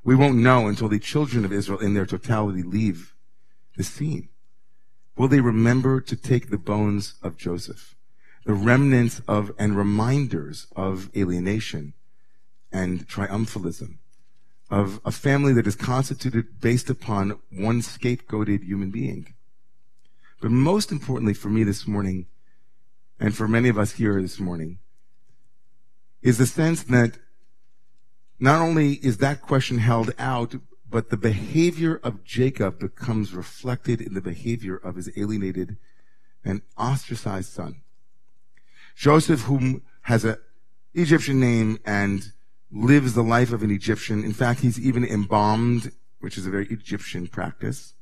We 0.03 0.15
won't 0.15 0.37
know 0.37 0.67
until 0.67 0.89
the 0.89 0.99
children 0.99 1.45
of 1.45 1.53
Israel 1.53 1.79
in 1.79 1.93
their 1.93 2.05
totality 2.05 2.63
leave 2.63 3.13
the 3.77 3.83
scene. 3.83 4.29
Will 5.15 5.27
they 5.27 5.41
remember 5.41 6.01
to 6.01 6.15
take 6.15 6.49
the 6.49 6.57
bones 6.57 7.15
of 7.21 7.37
Joseph, 7.37 7.95
the 8.45 8.53
remnants 8.53 9.21
of 9.27 9.51
and 9.59 9.77
reminders 9.77 10.67
of 10.75 11.09
alienation 11.15 11.93
and 12.71 13.07
triumphalism, 13.07 13.97
of 14.71 15.01
a 15.03 15.11
family 15.11 15.51
that 15.51 15.67
is 15.67 15.75
constituted 15.75 16.61
based 16.61 16.89
upon 16.89 17.37
one 17.51 17.81
scapegoated 17.81 18.63
human 18.63 18.89
being. 18.89 19.33
But 20.41 20.49
most 20.49 20.91
importantly 20.91 21.33
for 21.33 21.49
me 21.49 21.63
this 21.63 21.85
morning, 21.85 22.27
and 23.19 23.35
for 23.35 23.47
many 23.47 23.67
of 23.67 23.77
us 23.77 23.91
here 23.93 24.19
this 24.21 24.39
morning, 24.39 24.79
is 26.21 26.37
the 26.37 26.45
sense 26.45 26.83
that 26.83 27.17
not 28.39 28.61
only 28.61 28.93
is 28.93 29.17
that 29.17 29.41
question 29.41 29.79
held 29.79 30.13
out, 30.17 30.55
but 30.89 31.09
the 31.09 31.17
behavior 31.17 31.99
of 32.01 32.23
Jacob 32.23 32.79
becomes 32.79 33.33
reflected 33.33 34.01
in 34.01 34.13
the 34.13 34.21
behavior 34.21 34.77
of 34.77 34.95
his 34.95 35.11
alienated 35.17 35.77
and 36.43 36.61
ostracized 36.77 37.51
son. 37.51 37.81
Joseph, 38.95 39.41
whom 39.41 39.83
has 40.03 40.23
an 40.25 40.37
Egyptian 40.93 41.39
name 41.39 41.77
and 41.85 42.31
lives 42.71 43.13
the 43.13 43.23
life 43.23 43.51
of 43.51 43.63
an 43.63 43.71
Egyptian. 43.71 44.23
In 44.23 44.33
fact, 44.33 44.61
he's 44.61 44.79
even 44.79 45.03
embalmed, 45.03 45.91
which 46.19 46.37
is 46.37 46.45
a 46.45 46.51
very 46.51 46.67
Egyptian 46.67 47.27
practice. 47.27 47.93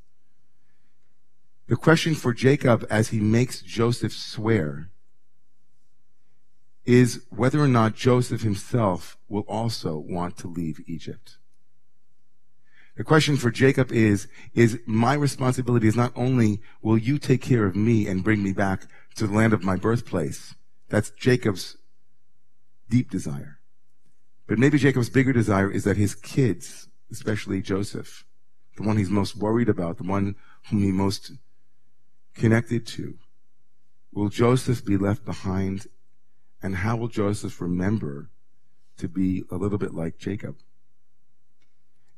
The 1.66 1.76
question 1.76 2.14
for 2.14 2.32
Jacob 2.32 2.86
as 2.90 3.08
he 3.08 3.20
makes 3.20 3.62
Joseph 3.62 4.12
swear 4.12 4.90
is 6.84 7.24
whether 7.30 7.60
or 7.60 7.68
not 7.68 7.94
Joseph 7.94 8.42
himself 8.42 9.16
will 9.28 9.42
also 9.42 9.96
want 9.96 10.36
to 10.38 10.48
leave 10.48 10.80
Egypt. 10.86 11.36
The 12.96 13.04
question 13.04 13.36
for 13.36 13.50
Jacob 13.50 13.92
is, 13.92 14.26
is 14.52 14.80
my 14.84 15.14
responsibility 15.14 15.86
is 15.86 15.96
not 15.96 16.12
only 16.16 16.60
will 16.82 16.98
you 16.98 17.18
take 17.18 17.40
care 17.40 17.64
of 17.66 17.76
me 17.76 18.06
and 18.08 18.24
bring 18.24 18.42
me 18.42 18.52
back 18.52 18.86
to 19.14 19.26
the 19.26 19.32
land 19.32 19.52
of 19.52 19.62
my 19.62 19.76
birthplace. 19.76 20.54
That's 20.88 21.10
Jacob's 21.10 21.76
deep 22.88 23.10
desire. 23.10 23.59
But 24.50 24.58
maybe 24.58 24.78
Jacob's 24.78 25.08
bigger 25.08 25.32
desire 25.32 25.70
is 25.70 25.84
that 25.84 25.96
his 25.96 26.16
kids, 26.16 26.88
especially 27.08 27.62
Joseph, 27.62 28.24
the 28.76 28.82
one 28.82 28.96
he's 28.96 29.08
most 29.08 29.36
worried 29.36 29.68
about, 29.68 29.98
the 29.98 30.02
one 30.02 30.34
whom 30.68 30.82
he 30.82 30.90
most 30.90 31.30
connected 32.34 32.84
to, 32.88 33.16
will 34.12 34.28
Joseph 34.28 34.84
be 34.84 34.96
left 34.96 35.24
behind? 35.24 35.86
And 36.60 36.74
how 36.74 36.96
will 36.96 37.06
Joseph 37.06 37.60
remember 37.60 38.28
to 38.96 39.06
be 39.06 39.44
a 39.52 39.54
little 39.54 39.78
bit 39.78 39.94
like 39.94 40.18
Jacob? 40.18 40.56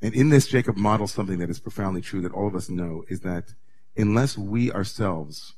And 0.01 0.15
in 0.15 0.31
this, 0.31 0.47
Jacob 0.47 0.79
models 0.79 1.13
something 1.13 1.39
that 1.39 1.51
is 1.51 1.61
profoundly 1.61 2.01
true 2.01 2.23
that 2.23 2.33
all 2.33 2.49
of 2.49 2.55
us 2.55 2.71
know 2.71 3.05
is 3.11 3.21
that 3.21 3.53
unless 3.95 4.39
we 4.39 4.73
ourselves 4.73 5.53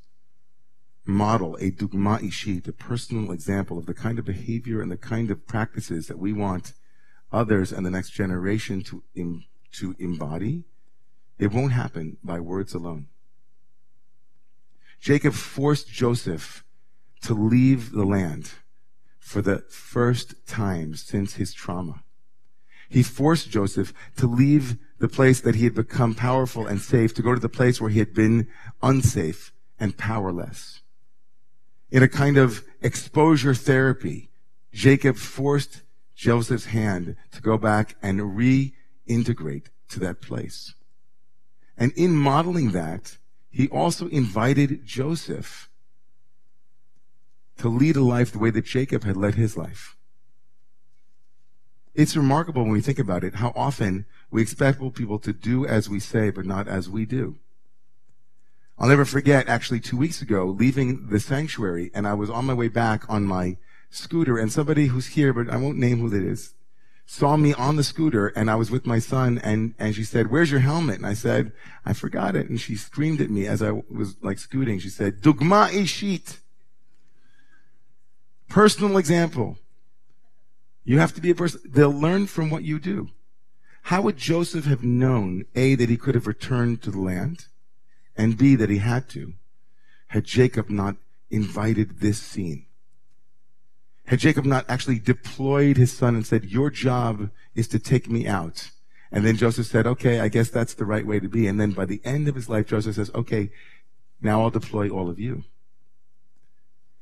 model 1.07 1.57
a 1.57 1.71
dugma 1.71 2.21
ishit, 2.21 2.67
a 2.67 2.73
personal 2.73 3.31
example 3.31 3.79
of 3.79 3.87
the 3.87 3.95
kind 3.95 4.19
of 4.19 4.25
behavior 4.25 4.81
and 4.81 4.91
the 4.91 4.97
kind 4.97 5.31
of 5.31 5.47
practices 5.47 6.07
that 6.07 6.19
we 6.19 6.33
want 6.33 6.73
others 7.33 7.73
and 7.73 7.85
the 7.85 7.91
next 7.91 8.11
generation 8.11 8.83
to, 8.83 9.03
Im- 9.15 9.45
to 9.73 9.95
embody, 9.99 10.65
it 11.39 11.53
won't 11.53 11.73
happen 11.73 12.17
by 12.23 12.41
words 12.41 12.75
alone. 12.75 13.09
Jacob 15.01 15.35
forced 15.35 15.89
Joseph 15.89 16.65
to 17.23 17.35
leave 17.35 17.93
the 17.93 18.05
land 18.05 18.53
for 19.19 19.43
the 19.43 19.65
first 19.69 20.47
time 20.47 20.95
since 20.95 21.35
his 21.35 21.53
trauma. 21.53 22.03
He 22.89 23.03
forced 23.03 23.51
Joseph 23.51 23.93
to 24.17 24.27
leave 24.27 24.79
the 24.99 25.09
place 25.09 25.41
that 25.41 25.57
he 25.57 25.65
had 25.65 25.75
become 25.75 26.15
powerful 26.15 26.67
and 26.67 26.81
safe 26.81 27.13
to 27.15 27.23
go 27.23 27.35
to 27.35 27.41
the 27.41 27.49
place 27.49 27.81
where 27.81 27.91
he 27.91 27.99
had 27.99 28.15
been 28.15 28.49
unsafe 28.83 29.53
and 29.81 29.99
powerless 29.99 30.81
in 31.95 32.03
a 32.03 32.09
kind 32.09 32.37
of 32.37 32.65
exposure 32.83 33.55
therapy, 33.55 34.29
Jacob 34.73 35.17
forced 35.17 35.83
Joseph's 36.17 36.65
hand 36.65 37.15
to 37.31 37.41
go 37.41 37.57
back 37.57 37.95
and 38.03 38.19
reintegrate 38.19 39.67
to 39.91 40.01
that 40.01 40.21
place. 40.21 40.75
And 41.79 41.93
in 41.93 42.17
modeling 42.17 42.73
that, 42.73 43.19
he 43.49 43.69
also 43.69 44.09
invited 44.09 44.85
Joseph 44.85 45.71
to 47.59 47.69
lead 47.69 47.95
a 47.95 48.03
life 48.03 48.33
the 48.33 48.41
way 48.41 48.51
that 48.51 48.65
Jacob 48.65 49.05
had 49.05 49.17
led 49.17 49.37
his 49.37 49.57
life. 49.57 49.97
It's 51.95 52.17
remarkable 52.17 52.65
when 52.65 52.73
we 52.73 52.81
think 52.81 52.99
about 52.99 53.23
it 53.23 53.37
how 53.37 53.53
often 53.55 54.05
we 54.33 54.43
expect 54.43 54.81
people 54.97 55.21
to 55.21 55.33
do 55.33 55.65
as 55.65 55.89
we 55.89 56.01
say, 56.01 56.31
but 56.31 56.45
not 56.45 56.67
as 56.67 56.91
we 56.91 57.07
do. 57.07 57.39
I'll 58.79 58.89
never 58.89 59.05
forget 59.05 59.49
actually 59.49 59.81
two 59.81 59.97
weeks 59.97 60.21
ago 60.21 60.47
leaving 60.47 61.09
the 61.09 61.21
sanctuary 61.21 61.91
and 61.95 62.07
I 62.07 62.15
was 62.15 62.31
on 62.31 62.45
my 62.45 62.55
way 62.55 62.69
back 62.69 63.05
on 63.09 63.25
my 63.25 63.57
scooter 63.91 64.37
and 64.37 64.53
somebody 64.53 64.87
who's 64.87 65.09
here, 65.09 65.33
but 65.33 65.49
I 65.49 65.57
won't 65.57 65.79
name 65.79 66.01
who 66.01 66.15
it 66.15 66.25
is, 66.25 66.55
saw 67.07 67.37
me 67.37 67.55
on 67.55 67.77
the 67.77 67.85
scooter 67.85 68.29
and 68.29 68.51
I 68.51 68.57
was 68.57 68.71
with 68.71 68.87
my 68.87 68.99
son 68.99 69.39
and, 69.39 69.75
and 69.79 69.95
she 69.95 70.05
said, 70.05 70.31
where's 70.31 70.51
your 70.51 70.61
helmet? 70.61 70.97
And 70.97 71.07
I 71.07 71.15
said, 71.15 71.53
I 71.85 71.93
forgot 71.93 72.35
it. 72.35 72.49
And 72.49 72.61
she 72.61 72.75
screamed 72.75 73.21
at 73.21 73.31
me 73.31 73.47
as 73.47 73.63
I 73.63 73.71
was 73.71 74.17
like 74.23 74.39
scooting. 74.39 74.79
She 74.79 74.89
said, 74.89 75.21
Dugma 75.21 75.69
ishit. 75.69 76.39
Personal 78.49 78.97
example. 78.97 79.59
You 80.85 80.99
have 80.99 81.15
to 81.15 81.21
be 81.21 81.31
a 81.31 81.35
person. 81.35 81.61
They'll 81.65 81.91
learn 81.91 82.27
from 82.27 82.51
what 82.51 82.63
you 82.63 82.79
do. 82.79 83.11
How 83.83 84.03
would 84.03 84.17
Joseph 84.17 84.65
have 84.65 84.83
known, 84.83 85.45
A, 85.55 85.75
that 85.75 85.91
he 85.91 85.97
could 85.97 86.15
have 86.15 86.27
returned 86.27 86.83
to 86.83 86.91
the 86.91 87.01
land, 87.01 87.47
and 88.17 88.37
B, 88.37 88.55
that 88.57 88.71
he 88.71 88.79
had 88.79 89.09
to, 89.11 89.35
had 90.09 90.25
Jacob 90.25 90.71
not 90.71 90.97
invited 91.31 92.01
this 92.01 92.21
scene? 92.21 92.67
Had 94.07 94.19
Jacob 94.19 94.45
not 94.45 94.67
actually 94.69 94.99
deployed 94.99 95.77
his 95.77 95.93
son 95.93 96.15
and 96.15 96.27
said, 96.27 96.45
your 96.45 96.71
job 96.71 97.31
is 97.55 97.67
to 97.69 97.79
take 97.79 98.09
me 98.09 98.27
out? 98.27 98.71
And 99.11 99.25
then 99.25 99.37
Joseph 99.37 99.67
said, 99.67 99.87
okay, 99.87 100.21
I 100.21 100.29
guess 100.29 100.51
that's 100.51 100.75
the 100.75 100.85
right 100.85 101.07
way 101.07 101.21
to 101.21 101.29
be. 101.29 101.47
And 101.47 101.59
then 101.59 101.71
by 101.71 101.85
the 101.85 102.01
end 102.05 102.29
of 102.29 102.35
his 102.35 102.49
life, 102.49 102.67
Joseph 102.67 102.97
says, 102.97 103.11
okay, 103.15 103.51
now 104.21 104.43
I'll 104.43 104.51
deploy 104.51 104.89
all 104.89 105.09
of 105.09 105.19
you. 105.19 105.45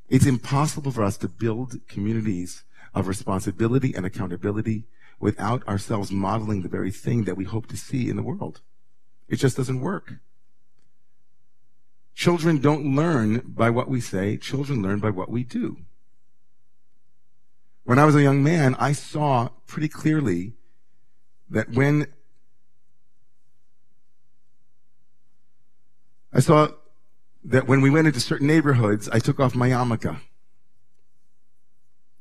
It's 0.09 0.25
impossible 0.25 0.91
for 0.91 1.03
us 1.03 1.17
to 1.17 1.27
build 1.27 1.79
communities 1.87 2.63
of 2.93 3.07
responsibility 3.07 3.93
and 3.95 4.05
accountability 4.05 4.83
without 5.19 5.67
ourselves 5.67 6.11
modeling 6.11 6.61
the 6.61 6.69
very 6.69 6.91
thing 6.91 7.23
that 7.23 7.37
we 7.37 7.45
hope 7.45 7.67
to 7.67 7.77
see 7.77 8.09
in 8.09 8.15
the 8.15 8.23
world. 8.23 8.61
It 9.27 9.37
just 9.37 9.57
doesn't 9.57 9.81
work. 9.81 10.13
Children 12.15 12.59
don't 12.59 12.95
learn 12.95 13.41
by 13.45 13.69
what 13.69 13.89
we 13.89 13.99
say. 13.99 14.37
Children 14.37 14.81
learn 14.81 14.99
by 14.99 15.09
what 15.09 15.29
we 15.29 15.43
do. 15.43 15.77
When 17.83 17.99
I 17.99 18.05
was 18.05 18.15
a 18.15 18.21
young 18.21 18.43
man, 18.43 18.75
I 18.75 18.93
saw 18.93 19.49
pretty 19.67 19.89
clearly 19.89 20.53
that 21.49 21.71
when 21.71 22.07
I 26.31 26.39
saw 26.39 26.69
that 27.43 27.67
when 27.67 27.81
we 27.81 27.89
went 27.89 28.07
into 28.07 28.19
certain 28.19 28.47
neighborhoods, 28.47 29.09
I 29.09 29.19
took 29.19 29.39
off 29.39 29.53
my 29.53 29.69
yarmulke. 29.69 30.19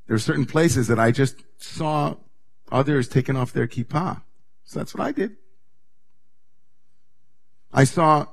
There 0.07 0.15
were 0.15 0.19
certain 0.19 0.47
places 0.47 0.89
that 0.89 0.99
I 0.99 1.13
just 1.13 1.45
saw 1.57 2.17
others 2.71 3.09
taking 3.09 3.37
off 3.37 3.53
their 3.53 3.69
kippah. 3.69 4.23
So 4.65 4.81
that's 4.81 4.95
what 4.95 5.07
I 5.07 5.13
did. 5.13 5.37
I 7.73 7.85
saw 7.85 8.27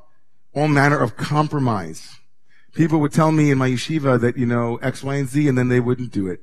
all 0.54 0.68
manner 0.68 0.98
of 0.98 1.18
compromise. 1.18 2.18
People 2.74 3.00
would 3.00 3.14
tell 3.14 3.32
me 3.32 3.52
in 3.52 3.58
my 3.58 3.70
yeshiva 3.70 4.20
that, 4.22 4.38
you 4.38 4.46
know, 4.46 4.78
X, 4.78 5.04
Y, 5.04 5.16
and 5.16 5.28
Z, 5.28 5.48
and 5.48 5.58
then 5.58 5.70
they 5.70 5.80
wouldn't 5.80 6.12
do 6.12 6.28
it. 6.28 6.42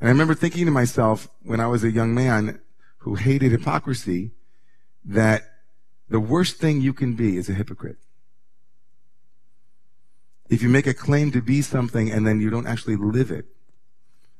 And 0.00 0.08
I 0.08 0.12
remember 0.12 0.34
thinking 0.34 0.64
to 0.66 0.70
myself 0.70 1.28
when 1.42 1.60
I 1.60 1.66
was 1.66 1.84
a 1.84 1.90
young 1.90 2.14
man 2.14 2.60
who 2.98 3.14
hated 3.14 3.52
hypocrisy 3.52 4.30
that 5.04 5.42
the 6.08 6.20
worst 6.20 6.56
thing 6.56 6.80
you 6.80 6.92
can 6.92 7.14
be 7.14 7.36
is 7.36 7.48
a 7.48 7.54
hypocrite. 7.54 7.98
If 10.48 10.62
you 10.62 10.68
make 10.68 10.86
a 10.86 10.94
claim 10.94 11.30
to 11.32 11.40
be 11.40 11.62
something 11.62 12.10
and 12.10 12.26
then 12.26 12.40
you 12.40 12.50
don't 12.50 12.66
actually 12.66 12.96
live 12.96 13.30
it. 13.30 13.46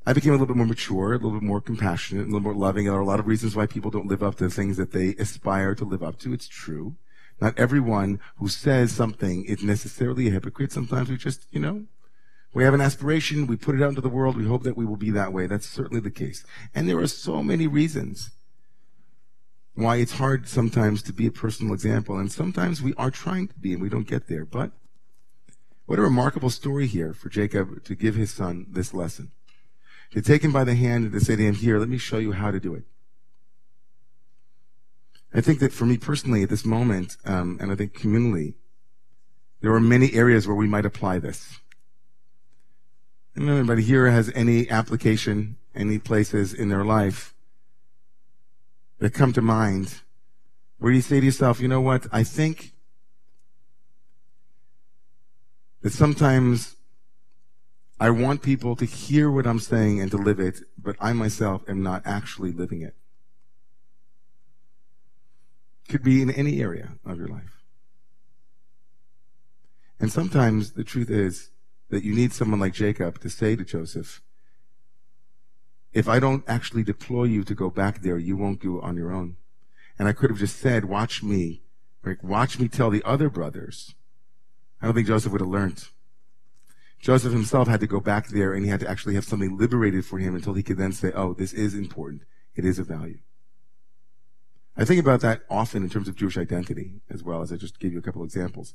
I 0.06 0.12
became 0.12 0.30
a 0.30 0.34
little 0.34 0.46
bit 0.46 0.56
more 0.56 0.66
mature, 0.66 1.12
a 1.12 1.16
little 1.16 1.32
bit 1.32 1.42
more 1.42 1.60
compassionate, 1.60 2.24
a 2.24 2.26
little 2.26 2.40
more 2.40 2.54
loving. 2.54 2.86
There 2.86 2.94
are 2.94 3.00
a 3.00 3.04
lot 3.04 3.20
of 3.20 3.26
reasons 3.26 3.54
why 3.54 3.66
people 3.66 3.90
don't 3.90 4.08
live 4.08 4.22
up 4.22 4.36
to 4.36 4.44
the 4.44 4.50
things 4.50 4.76
that 4.78 4.92
they 4.92 5.14
aspire 5.18 5.74
to 5.74 5.84
live 5.84 6.02
up 6.02 6.18
to. 6.20 6.32
It's 6.32 6.48
true. 6.48 6.96
Not 7.40 7.58
everyone 7.58 8.20
who 8.36 8.48
says 8.48 8.92
something 8.92 9.44
is 9.44 9.62
necessarily 9.62 10.28
a 10.28 10.30
hypocrite. 10.30 10.72
Sometimes 10.72 11.08
we 11.08 11.16
just, 11.16 11.46
you 11.50 11.60
know, 11.60 11.86
we 12.52 12.64
have 12.64 12.74
an 12.74 12.80
aspiration, 12.80 13.46
we 13.46 13.56
put 13.56 13.76
it 13.76 13.82
out 13.82 13.90
into 13.90 14.00
the 14.00 14.08
world, 14.08 14.36
we 14.36 14.46
hope 14.46 14.64
that 14.64 14.76
we 14.76 14.84
will 14.84 14.96
be 14.96 15.10
that 15.10 15.32
way. 15.32 15.46
That's 15.46 15.68
certainly 15.68 16.00
the 16.00 16.10
case. 16.10 16.44
And 16.74 16.88
there 16.88 16.98
are 16.98 17.06
so 17.06 17.42
many 17.42 17.66
reasons 17.66 18.30
why 19.74 19.96
it's 19.96 20.12
hard 20.12 20.48
sometimes 20.48 21.02
to 21.04 21.12
be 21.12 21.26
a 21.26 21.30
personal 21.30 21.72
example. 21.72 22.18
And 22.18 22.30
sometimes 22.30 22.82
we 22.82 22.92
are 22.94 23.10
trying 23.10 23.48
to 23.48 23.54
be 23.54 23.72
and 23.72 23.80
we 23.80 23.88
don't 23.88 24.06
get 24.06 24.26
there. 24.26 24.44
But 24.44 24.72
what 25.86 25.98
a 25.98 26.02
remarkable 26.02 26.50
story 26.50 26.86
here 26.86 27.12
for 27.12 27.28
Jacob 27.28 27.84
to 27.84 27.94
give 27.94 28.16
his 28.16 28.32
son 28.32 28.66
this 28.68 28.92
lesson. 28.92 29.30
To 30.12 30.20
take 30.20 30.42
him 30.42 30.52
by 30.52 30.64
the 30.64 30.74
hand 30.74 31.04
and 31.04 31.12
to 31.12 31.20
say 31.20 31.36
to 31.36 31.42
him, 31.42 31.54
here, 31.54 31.78
let 31.78 31.88
me 31.88 31.98
show 31.98 32.18
you 32.18 32.32
how 32.32 32.50
to 32.50 32.58
do 32.58 32.74
it. 32.74 32.82
I 35.32 35.40
think 35.40 35.60
that 35.60 35.72
for 35.72 35.86
me 35.86 35.96
personally 35.96 36.42
at 36.42 36.48
this 36.48 36.64
moment, 36.64 37.16
um, 37.24 37.58
and 37.60 37.70
I 37.70 37.76
think 37.76 37.94
communally, 37.94 38.54
there 39.60 39.72
are 39.72 39.80
many 39.80 40.12
areas 40.14 40.46
where 40.46 40.56
we 40.56 40.66
might 40.66 40.86
apply 40.86 41.18
this. 41.18 41.60
And 43.34 43.44
if 43.44 43.50
anybody 43.50 43.82
here 43.82 44.10
has 44.10 44.32
any 44.34 44.68
application, 44.70 45.56
any 45.74 45.98
places 45.98 46.52
in 46.52 46.68
their 46.68 46.84
life 46.84 47.34
that 48.98 49.14
come 49.14 49.32
to 49.34 49.42
mind 49.42 50.00
where 50.78 50.92
you 50.92 51.00
say 51.00 51.20
to 51.20 51.26
yourself, 51.26 51.60
you 51.60 51.68
know 51.68 51.80
what, 51.80 52.06
I 52.10 52.24
think 52.24 52.72
that 55.82 55.92
sometimes 55.92 56.76
I 58.00 58.10
want 58.10 58.42
people 58.42 58.74
to 58.76 58.84
hear 58.84 59.30
what 59.30 59.46
I'm 59.46 59.60
saying 59.60 60.00
and 60.00 60.10
to 60.10 60.16
live 60.16 60.40
it, 60.40 60.60
but 60.78 60.96
I 61.00 61.12
myself 61.12 61.62
am 61.68 61.82
not 61.82 62.02
actually 62.06 62.50
living 62.50 62.80
it. 62.80 62.94
Could 65.90 66.04
be 66.04 66.22
in 66.22 66.30
any 66.30 66.62
area 66.62 66.92
of 67.04 67.18
your 67.18 67.26
life. 67.26 67.64
And 69.98 70.12
sometimes 70.12 70.74
the 70.74 70.84
truth 70.84 71.10
is 71.10 71.50
that 71.88 72.04
you 72.04 72.14
need 72.14 72.32
someone 72.32 72.60
like 72.60 72.74
Jacob 72.74 73.20
to 73.22 73.28
say 73.28 73.56
to 73.56 73.64
Joseph, 73.64 74.22
if 75.92 76.08
I 76.08 76.20
don't 76.20 76.44
actually 76.46 76.84
deploy 76.84 77.24
you 77.24 77.42
to 77.42 77.56
go 77.56 77.70
back 77.70 78.02
there, 78.02 78.18
you 78.18 78.36
won't 78.36 78.62
go 78.62 78.80
on 78.80 78.94
your 78.94 79.12
own. 79.12 79.36
And 79.98 80.06
I 80.06 80.12
could 80.12 80.30
have 80.30 80.38
just 80.38 80.60
said, 80.60 80.84
watch 80.84 81.24
me, 81.24 81.62
like, 82.04 82.22
watch 82.22 82.60
me 82.60 82.68
tell 82.68 82.90
the 82.90 83.02
other 83.04 83.28
brothers 83.28 83.96
I 84.80 84.86
don't 84.86 84.94
think 84.94 85.08
Joseph 85.08 85.32
would 85.32 85.40
have 85.40 85.50
learned. 85.50 85.88
Joseph 87.00 87.32
himself 87.32 87.66
had 87.66 87.80
to 87.80 87.88
go 87.88 87.98
back 87.98 88.28
there 88.28 88.54
and 88.54 88.64
he 88.64 88.70
had 88.70 88.80
to 88.80 88.88
actually 88.88 89.16
have 89.16 89.24
something 89.24 89.58
liberated 89.58 90.04
for 90.04 90.20
him 90.20 90.36
until 90.36 90.54
he 90.54 90.62
could 90.62 90.78
then 90.78 90.92
say, 90.92 91.10
oh, 91.16 91.34
this 91.34 91.52
is 91.52 91.74
important. 91.74 92.22
It 92.54 92.64
is 92.64 92.78
of 92.78 92.86
value. 92.86 93.18
I 94.80 94.86
think 94.86 94.98
about 94.98 95.20
that 95.20 95.42
often 95.50 95.82
in 95.82 95.90
terms 95.90 96.08
of 96.08 96.16
Jewish 96.16 96.38
identity 96.38 97.02
as 97.10 97.22
well 97.22 97.42
as 97.42 97.52
I 97.52 97.56
just 97.56 97.78
gave 97.78 97.92
you 97.92 97.98
a 97.98 98.02
couple 98.02 98.24
examples. 98.24 98.74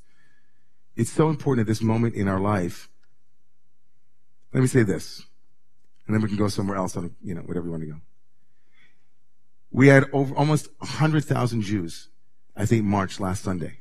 It's 0.95 1.11
so 1.11 1.29
important 1.29 1.65
at 1.65 1.67
this 1.67 1.81
moment 1.81 2.13
in 2.13 2.27
our 2.27 2.39
life. 2.39 2.89
Let 4.53 4.61
me 4.61 4.67
say 4.67 4.83
this, 4.83 5.23
and 6.05 6.15
then 6.15 6.21
we 6.21 6.27
can 6.27 6.37
go 6.37 6.47
somewhere 6.47 6.77
else 6.77 6.95
on, 6.95 7.15
you 7.23 7.33
know, 7.33 7.41
whatever 7.41 7.65
you 7.65 7.71
want 7.71 7.83
to 7.83 7.89
go. 7.89 8.01
We 9.71 9.87
had 9.87 10.05
over 10.13 10.35
almost 10.35 10.69
100,000 10.77 11.61
Jews, 11.63 12.09
I 12.55 12.67
think, 12.67 12.85
March 12.85 13.19
last 13.19 13.43
Sunday. 13.43 13.79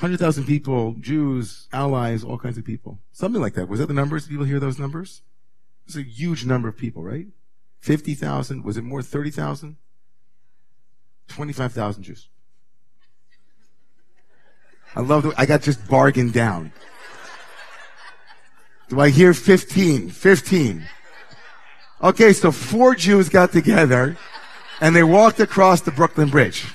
100,000 0.00 0.44
people, 0.44 0.96
Jews, 1.00 1.66
allies, 1.72 2.22
all 2.22 2.36
kinds 2.36 2.58
of 2.58 2.64
people. 2.66 3.00
Something 3.10 3.40
like 3.40 3.54
that. 3.54 3.70
Was 3.70 3.80
that 3.80 3.86
the 3.86 3.94
numbers? 3.94 4.24
Did 4.24 4.32
people 4.32 4.44
hear 4.44 4.60
those 4.60 4.78
numbers? 4.78 5.22
It's 5.86 5.96
a 5.96 6.02
huge 6.02 6.44
number 6.44 6.68
of 6.68 6.76
people, 6.76 7.02
right? 7.02 7.28
50,000. 7.80 8.64
Was 8.64 8.76
it 8.76 8.84
more? 8.84 9.00
30,000? 9.00 9.78
25,000 11.30 12.02
Jews. 12.02 12.28
I 14.94 15.00
love 15.00 15.22
that. 15.22 15.34
I 15.38 15.46
got 15.46 15.62
just 15.62 15.86
bargained 15.88 16.32
down. 16.32 16.72
Do 18.88 19.00
I 19.00 19.08
hear 19.08 19.32
15? 19.32 20.10
15. 20.10 20.86
Okay, 22.02 22.32
so 22.32 22.50
four 22.50 22.94
Jews 22.94 23.28
got 23.28 23.52
together 23.52 24.16
and 24.80 24.96
they 24.96 25.02
walked 25.02 25.38
across 25.38 25.82
the 25.82 25.92
Brooklyn 25.92 26.28
Bridge. 26.28 26.66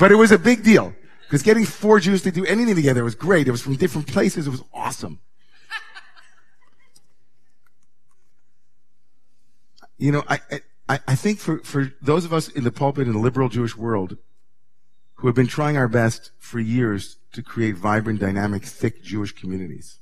But 0.00 0.10
it 0.10 0.14
was 0.14 0.32
a 0.32 0.38
big 0.38 0.62
deal. 0.62 0.94
Because 1.24 1.42
getting 1.42 1.64
four 1.64 2.00
Jews 2.00 2.22
to 2.22 2.30
do 2.30 2.44
anything 2.46 2.74
together 2.74 3.04
was 3.04 3.14
great. 3.14 3.48
It 3.48 3.50
was 3.50 3.62
from 3.62 3.76
different 3.76 4.06
places. 4.06 4.46
It 4.46 4.50
was 4.50 4.62
awesome. 4.72 5.20
you 9.98 10.12
know, 10.12 10.24
I, 10.28 10.40
I, 10.50 10.60
I 11.06 11.14
think 11.14 11.38
for, 11.38 11.58
for 11.58 11.92
those 12.00 12.24
of 12.24 12.32
us 12.32 12.48
in 12.48 12.64
the 12.64 12.72
pulpit 12.72 13.06
in 13.06 13.12
the 13.12 13.18
liberal 13.18 13.48
Jewish 13.48 13.76
world 13.76 14.16
who 15.14 15.28
have 15.28 15.36
been 15.36 15.46
trying 15.46 15.76
our 15.76 15.88
best 15.88 16.32
for 16.38 16.58
years 16.58 17.18
to 17.32 17.42
create 17.42 17.76
vibrant, 17.76 18.20
dynamic, 18.20 18.64
thick 18.64 19.02
Jewish 19.02 19.32
communities, 19.32 20.00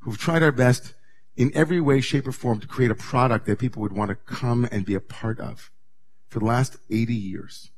who've 0.00 0.18
tried 0.18 0.42
our 0.42 0.52
best 0.52 0.94
in 1.36 1.50
every 1.54 1.80
way, 1.80 2.00
shape, 2.00 2.26
or 2.26 2.32
form 2.32 2.60
to 2.60 2.66
create 2.66 2.90
a 2.90 2.94
product 2.94 3.46
that 3.46 3.58
people 3.58 3.80
would 3.80 3.92
want 3.92 4.10
to 4.10 4.14
come 4.14 4.68
and 4.70 4.84
be 4.84 4.94
a 4.94 5.00
part 5.00 5.40
of 5.40 5.70
for 6.28 6.40
the 6.40 6.44
last 6.44 6.76
80 6.90 7.14
years. 7.14 7.70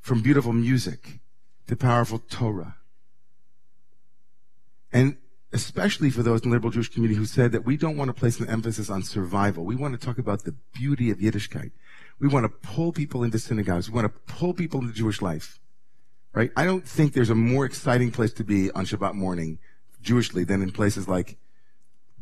From 0.00 0.22
beautiful 0.22 0.54
music 0.54 1.20
to 1.66 1.76
powerful 1.76 2.18
Torah. 2.18 2.76
And 4.90 5.18
especially 5.52 6.10
for 6.10 6.22
those 6.22 6.42
in 6.42 6.50
the 6.50 6.56
liberal 6.56 6.70
Jewish 6.70 6.88
community 6.88 7.18
who 7.18 7.24
said 7.24 7.52
that 7.52 7.64
we 7.64 7.76
don't 7.76 7.96
want 7.96 8.08
to 8.08 8.14
place 8.14 8.38
an 8.38 8.48
emphasis 8.48 8.90
on 8.90 9.02
survival. 9.02 9.64
We 9.64 9.76
want 9.76 9.98
to 9.98 10.06
talk 10.06 10.18
about 10.18 10.44
the 10.44 10.52
beauty 10.74 11.10
of 11.10 11.18
Yiddishkeit. 11.18 11.70
We 12.20 12.28
want 12.28 12.44
to 12.44 12.48
pull 12.48 12.92
people 12.92 13.22
into 13.22 13.38
synagogues. 13.38 13.90
We 13.90 13.94
want 13.94 14.12
to 14.12 14.34
pull 14.34 14.52
people 14.52 14.80
into 14.80 14.92
Jewish 14.92 15.22
life. 15.22 15.58
Right? 16.34 16.50
I 16.56 16.64
don't 16.64 16.86
think 16.86 17.14
there's 17.14 17.30
a 17.30 17.34
more 17.34 17.64
exciting 17.64 18.10
place 18.10 18.32
to 18.34 18.44
be 18.44 18.70
on 18.72 18.84
Shabbat 18.84 19.14
morning, 19.14 19.58
Jewishly, 20.02 20.46
than 20.46 20.62
in 20.62 20.70
places 20.70 21.08
like 21.08 21.38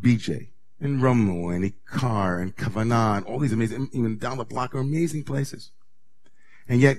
BJ 0.00 0.48
and 0.80 1.00
Romo 1.00 1.54
and 1.54 1.64
Ikar 1.64 2.40
and 2.40 2.56
Kavanah 2.56 3.18
and 3.18 3.26
all 3.26 3.38
these 3.38 3.52
amazing, 3.52 3.88
even 3.92 4.18
down 4.18 4.38
the 4.38 4.44
block 4.44 4.74
are 4.74 4.78
amazing 4.78 5.24
places. 5.24 5.72
And 6.68 6.80
yet, 6.80 6.98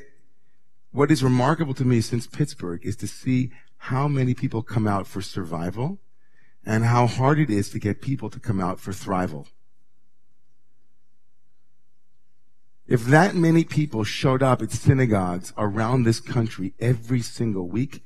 what 0.91 1.11
is 1.11 1.23
remarkable 1.23 1.73
to 1.75 1.85
me 1.85 2.01
since 2.01 2.27
Pittsburgh 2.27 2.85
is 2.85 2.95
to 2.97 3.07
see 3.07 3.51
how 3.77 4.07
many 4.07 4.33
people 4.33 4.63
come 4.63 4.87
out 4.87 5.07
for 5.07 5.21
survival 5.21 5.99
and 6.65 6.83
how 6.83 7.07
hard 7.07 7.39
it 7.39 7.49
is 7.49 7.69
to 7.69 7.79
get 7.79 8.01
people 8.01 8.29
to 8.29 8.39
come 8.39 8.59
out 8.59 8.79
for 8.79 8.91
thrival. 8.91 9.47
If 12.87 13.05
that 13.05 13.35
many 13.35 13.63
people 13.63 14.03
showed 14.03 14.41
up 14.41 14.61
at 14.61 14.71
synagogues 14.71 15.53
around 15.57 16.03
this 16.03 16.19
country 16.21 16.73
every 16.79 17.21
single 17.21 17.67
week, 17.67 18.01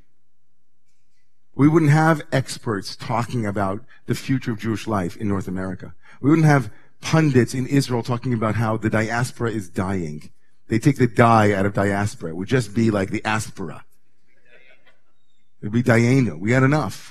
we 1.54 1.68
wouldn't 1.68 1.92
have 1.92 2.24
experts 2.32 2.96
talking 2.96 3.46
about 3.46 3.84
the 4.08 4.16
future 4.16 4.52
of 4.52 4.60
Jewish 4.60 4.88
life 4.88 5.16
in 5.18 5.28
North 5.28 5.48
America. 5.48 5.94
We 6.20 6.30
wouldn't 6.30 6.48
have 6.48 6.72
pundits 7.02 7.54
in 7.54 7.68
Israel 7.68 8.02
talking 8.04 8.34
about 8.34 8.56
how 8.56 8.78
the 8.78 8.90
diaspora 8.90 9.52
is 9.52 9.70
dying. 9.70 10.32
They 10.68 10.80
take 10.80 10.98
the 10.98 11.08
die 11.08 11.52
out 11.52 11.66
of 11.66 11.74
diaspora. 11.74 12.30
It 12.30 12.36
would 12.36 12.48
just 12.48 12.74
be 12.74 12.90
like 12.90 13.10
the 13.10 13.22
aspera. 13.26 13.84
It'd 15.62 15.74
be 15.74 15.84
Diana. 15.84 16.38
We 16.38 16.52
had 16.52 16.64
enough. 16.64 17.11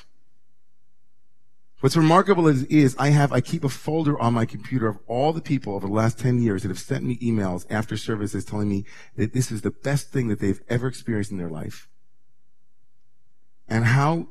What's 1.80 1.96
remarkable 1.96 2.46
is, 2.46 2.64
is 2.64 2.94
I 2.98 3.08
have, 3.08 3.32
I 3.32 3.40
keep 3.40 3.64
a 3.64 3.70
folder 3.70 4.20
on 4.20 4.34
my 4.34 4.44
computer 4.44 4.86
of 4.86 4.98
all 5.06 5.32
the 5.32 5.40
people 5.40 5.74
over 5.74 5.86
the 5.86 5.92
last 5.92 6.18
10 6.18 6.42
years 6.42 6.62
that 6.62 6.68
have 6.68 6.78
sent 6.78 7.04
me 7.04 7.16
emails 7.18 7.64
after 7.70 7.96
services 7.96 8.44
telling 8.44 8.68
me 8.68 8.84
that 9.16 9.32
this 9.32 9.50
is 9.50 9.62
the 9.62 9.70
best 9.70 10.10
thing 10.10 10.28
that 10.28 10.40
they've 10.40 10.60
ever 10.68 10.86
experienced 10.86 11.30
in 11.30 11.38
their 11.38 11.48
life. 11.48 11.88
And 13.66 13.86
how 13.86 14.28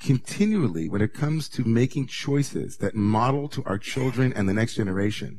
continually, 0.00 0.88
when 0.88 1.00
it 1.00 1.14
comes 1.14 1.48
to 1.50 1.64
making 1.64 2.08
choices 2.08 2.78
that 2.78 2.96
model 2.96 3.48
to 3.50 3.62
our 3.64 3.78
children 3.78 4.32
and 4.32 4.48
the 4.48 4.54
next 4.54 4.74
generation, 4.74 5.38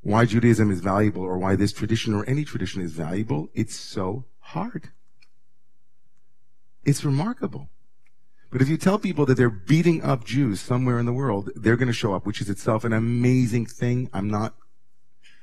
why 0.00 0.24
Judaism 0.24 0.72
is 0.72 0.80
valuable 0.80 1.22
or 1.22 1.38
why 1.38 1.54
this 1.54 1.72
tradition 1.72 2.12
or 2.12 2.24
any 2.28 2.44
tradition 2.44 2.82
is 2.82 2.92
valuable, 2.92 3.50
it's 3.54 3.76
so 3.76 4.24
hard. 4.40 4.90
It's 6.84 7.04
remarkable. 7.04 7.68
But 8.56 8.62
if 8.62 8.70
you 8.70 8.78
tell 8.78 8.98
people 8.98 9.26
that 9.26 9.34
they're 9.34 9.50
beating 9.50 10.02
up 10.02 10.24
Jews 10.24 10.62
somewhere 10.62 10.98
in 10.98 11.04
the 11.04 11.12
world, 11.12 11.50
they're 11.54 11.76
going 11.76 11.88
to 11.88 11.92
show 11.92 12.14
up, 12.14 12.24
which 12.24 12.40
is 12.40 12.48
itself 12.48 12.84
an 12.84 12.94
amazing 12.94 13.66
thing. 13.66 14.08
I'm 14.14 14.30
not, 14.30 14.54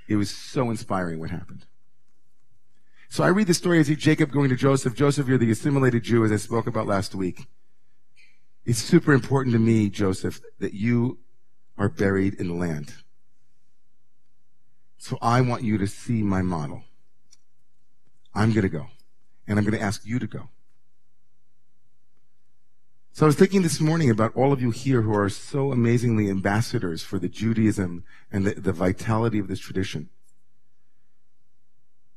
it 0.08 0.16
was 0.16 0.32
so 0.32 0.72
inspiring 0.72 1.20
what 1.20 1.30
happened. 1.30 1.68
So 3.10 3.24
I 3.24 3.28
read 3.28 3.46
the 3.46 3.54
story 3.54 3.80
of 3.80 3.86
Jacob 3.86 4.32
going 4.32 4.50
to 4.50 4.56
Joseph. 4.56 4.96
Joseph, 4.96 5.28
you're 5.28 5.38
the 5.38 5.52
assimilated 5.52 6.02
Jew, 6.02 6.26
as 6.26 6.32
I 6.32 6.38
spoke 6.38 6.66
about 6.66 6.88
last 6.88 7.14
week. 7.14 7.46
It's 8.66 8.80
super 8.80 9.14
important 9.14 9.54
to 9.54 9.60
me, 9.60 9.92
Joseph, 9.92 10.42
that 10.58 10.74
you 10.74 11.20
are 11.78 11.90
buried 11.90 12.34
in 12.34 12.48
the 12.48 12.56
land. 12.56 12.96
So 14.98 15.20
I 15.22 15.42
want 15.42 15.62
you 15.62 15.78
to 15.78 15.86
see 15.86 16.24
my 16.24 16.42
model. 16.42 16.82
I'm 18.34 18.54
going 18.54 18.64
to 18.64 18.70
go. 18.70 18.88
And 19.48 19.60
I'm 19.60 19.66
going 19.66 19.78
to 19.78 19.86
ask 19.86 20.04
you 20.04 20.18
to 20.18 20.26
go. 20.26 20.50
So 23.16 23.28
I 23.28 23.28
was 23.28 23.36
thinking 23.36 23.62
this 23.62 23.80
morning 23.80 24.10
about 24.10 24.36
all 24.36 24.52
of 24.52 24.60
you 24.60 24.72
here 24.72 25.04
who 25.04 25.14
are 25.14 25.30
so 25.30 25.72
amazingly 25.72 26.32
ambassadors 26.32 27.04
for 27.04 27.20
the 27.20 27.30
Judaism 27.30 28.04
and 28.32 28.44
the, 28.44 28.56
the 28.56 28.74
vitality 28.74 29.38
of 29.38 29.48
this 29.48 29.60
tradition. 29.60 30.10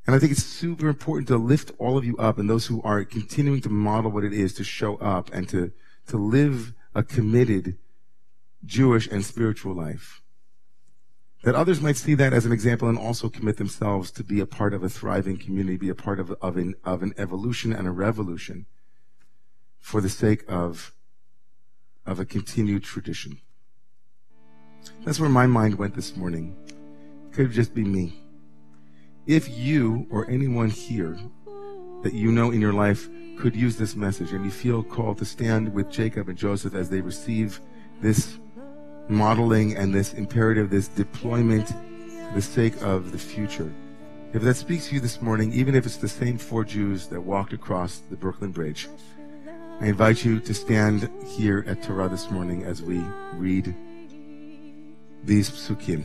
And 0.06 0.16
I 0.16 0.18
think 0.18 0.32
it's 0.32 0.42
super 0.42 0.88
important 0.88 1.28
to 1.28 1.36
lift 1.36 1.70
all 1.76 1.98
of 1.98 2.06
you 2.06 2.16
up 2.16 2.38
and 2.38 2.48
those 2.48 2.68
who 2.68 2.80
are 2.80 3.04
continuing 3.04 3.60
to 3.60 3.68
model 3.68 4.10
what 4.10 4.24
it 4.24 4.32
is 4.32 4.54
to 4.54 4.64
show 4.64 4.96
up 4.96 5.30
and 5.34 5.46
to, 5.50 5.70
to 6.06 6.16
live 6.16 6.72
a 6.94 7.02
committed 7.02 7.76
Jewish 8.64 9.06
and 9.06 9.22
spiritual 9.22 9.74
life. 9.74 10.22
That 11.42 11.54
others 11.54 11.82
might 11.82 11.98
see 11.98 12.14
that 12.14 12.32
as 12.32 12.46
an 12.46 12.52
example 12.52 12.88
and 12.88 12.98
also 12.98 13.28
commit 13.28 13.58
themselves 13.58 14.10
to 14.12 14.24
be 14.24 14.40
a 14.40 14.46
part 14.46 14.72
of 14.72 14.82
a 14.82 14.88
thriving 14.88 15.36
community, 15.36 15.76
be 15.76 15.90
a 15.90 15.94
part 15.94 16.18
of, 16.18 16.30
of, 16.40 16.56
an, 16.56 16.74
of 16.84 17.02
an 17.02 17.12
evolution 17.18 17.74
and 17.74 17.86
a 17.86 17.90
revolution 17.90 18.64
for 19.86 20.00
the 20.00 20.08
sake 20.08 20.42
of, 20.48 20.92
of 22.06 22.18
a 22.18 22.24
continued 22.24 22.82
tradition. 22.82 23.40
That's 25.04 25.20
where 25.20 25.30
my 25.30 25.46
mind 25.46 25.76
went 25.76 25.94
this 25.94 26.16
morning. 26.16 26.56
It 26.66 27.32
could 27.32 27.52
just 27.52 27.72
be 27.72 27.84
me. 27.84 28.20
If 29.28 29.48
you 29.48 30.08
or 30.10 30.28
anyone 30.28 30.70
here 30.70 31.16
that 32.02 32.14
you 32.14 32.32
know 32.32 32.50
in 32.50 32.60
your 32.60 32.72
life 32.72 33.08
could 33.38 33.54
use 33.54 33.76
this 33.76 33.94
message 33.94 34.32
and 34.32 34.44
you 34.44 34.50
feel 34.50 34.82
called 34.82 35.18
to 35.18 35.24
stand 35.24 35.72
with 35.72 35.88
Jacob 35.88 36.28
and 36.28 36.36
Joseph 36.36 36.74
as 36.74 36.90
they 36.90 37.00
receive 37.00 37.60
this 38.00 38.38
modeling 39.08 39.76
and 39.76 39.94
this 39.94 40.14
imperative, 40.14 40.68
this 40.68 40.88
deployment 40.88 41.68
for 41.68 42.32
the 42.34 42.42
sake 42.42 42.74
of 42.82 43.12
the 43.12 43.18
future. 43.18 43.72
If 44.32 44.42
that 44.42 44.56
speaks 44.56 44.88
to 44.88 44.96
you 44.96 45.00
this 45.00 45.22
morning, 45.22 45.52
even 45.52 45.76
if 45.76 45.86
it's 45.86 45.96
the 45.96 46.08
same 46.08 46.38
four 46.38 46.64
Jews 46.64 47.06
that 47.06 47.20
walked 47.20 47.52
across 47.52 47.98
the 48.10 48.16
Brooklyn 48.16 48.50
Bridge, 48.50 48.88
I 49.78 49.88
invite 49.88 50.24
you 50.24 50.40
to 50.40 50.54
stand 50.54 51.10
here 51.26 51.62
at 51.66 51.82
Torah 51.82 52.08
this 52.08 52.30
morning 52.30 52.64
as 52.64 52.80
we 52.80 52.98
read 53.34 53.74
these 55.22 55.50
psukim. 55.50 56.02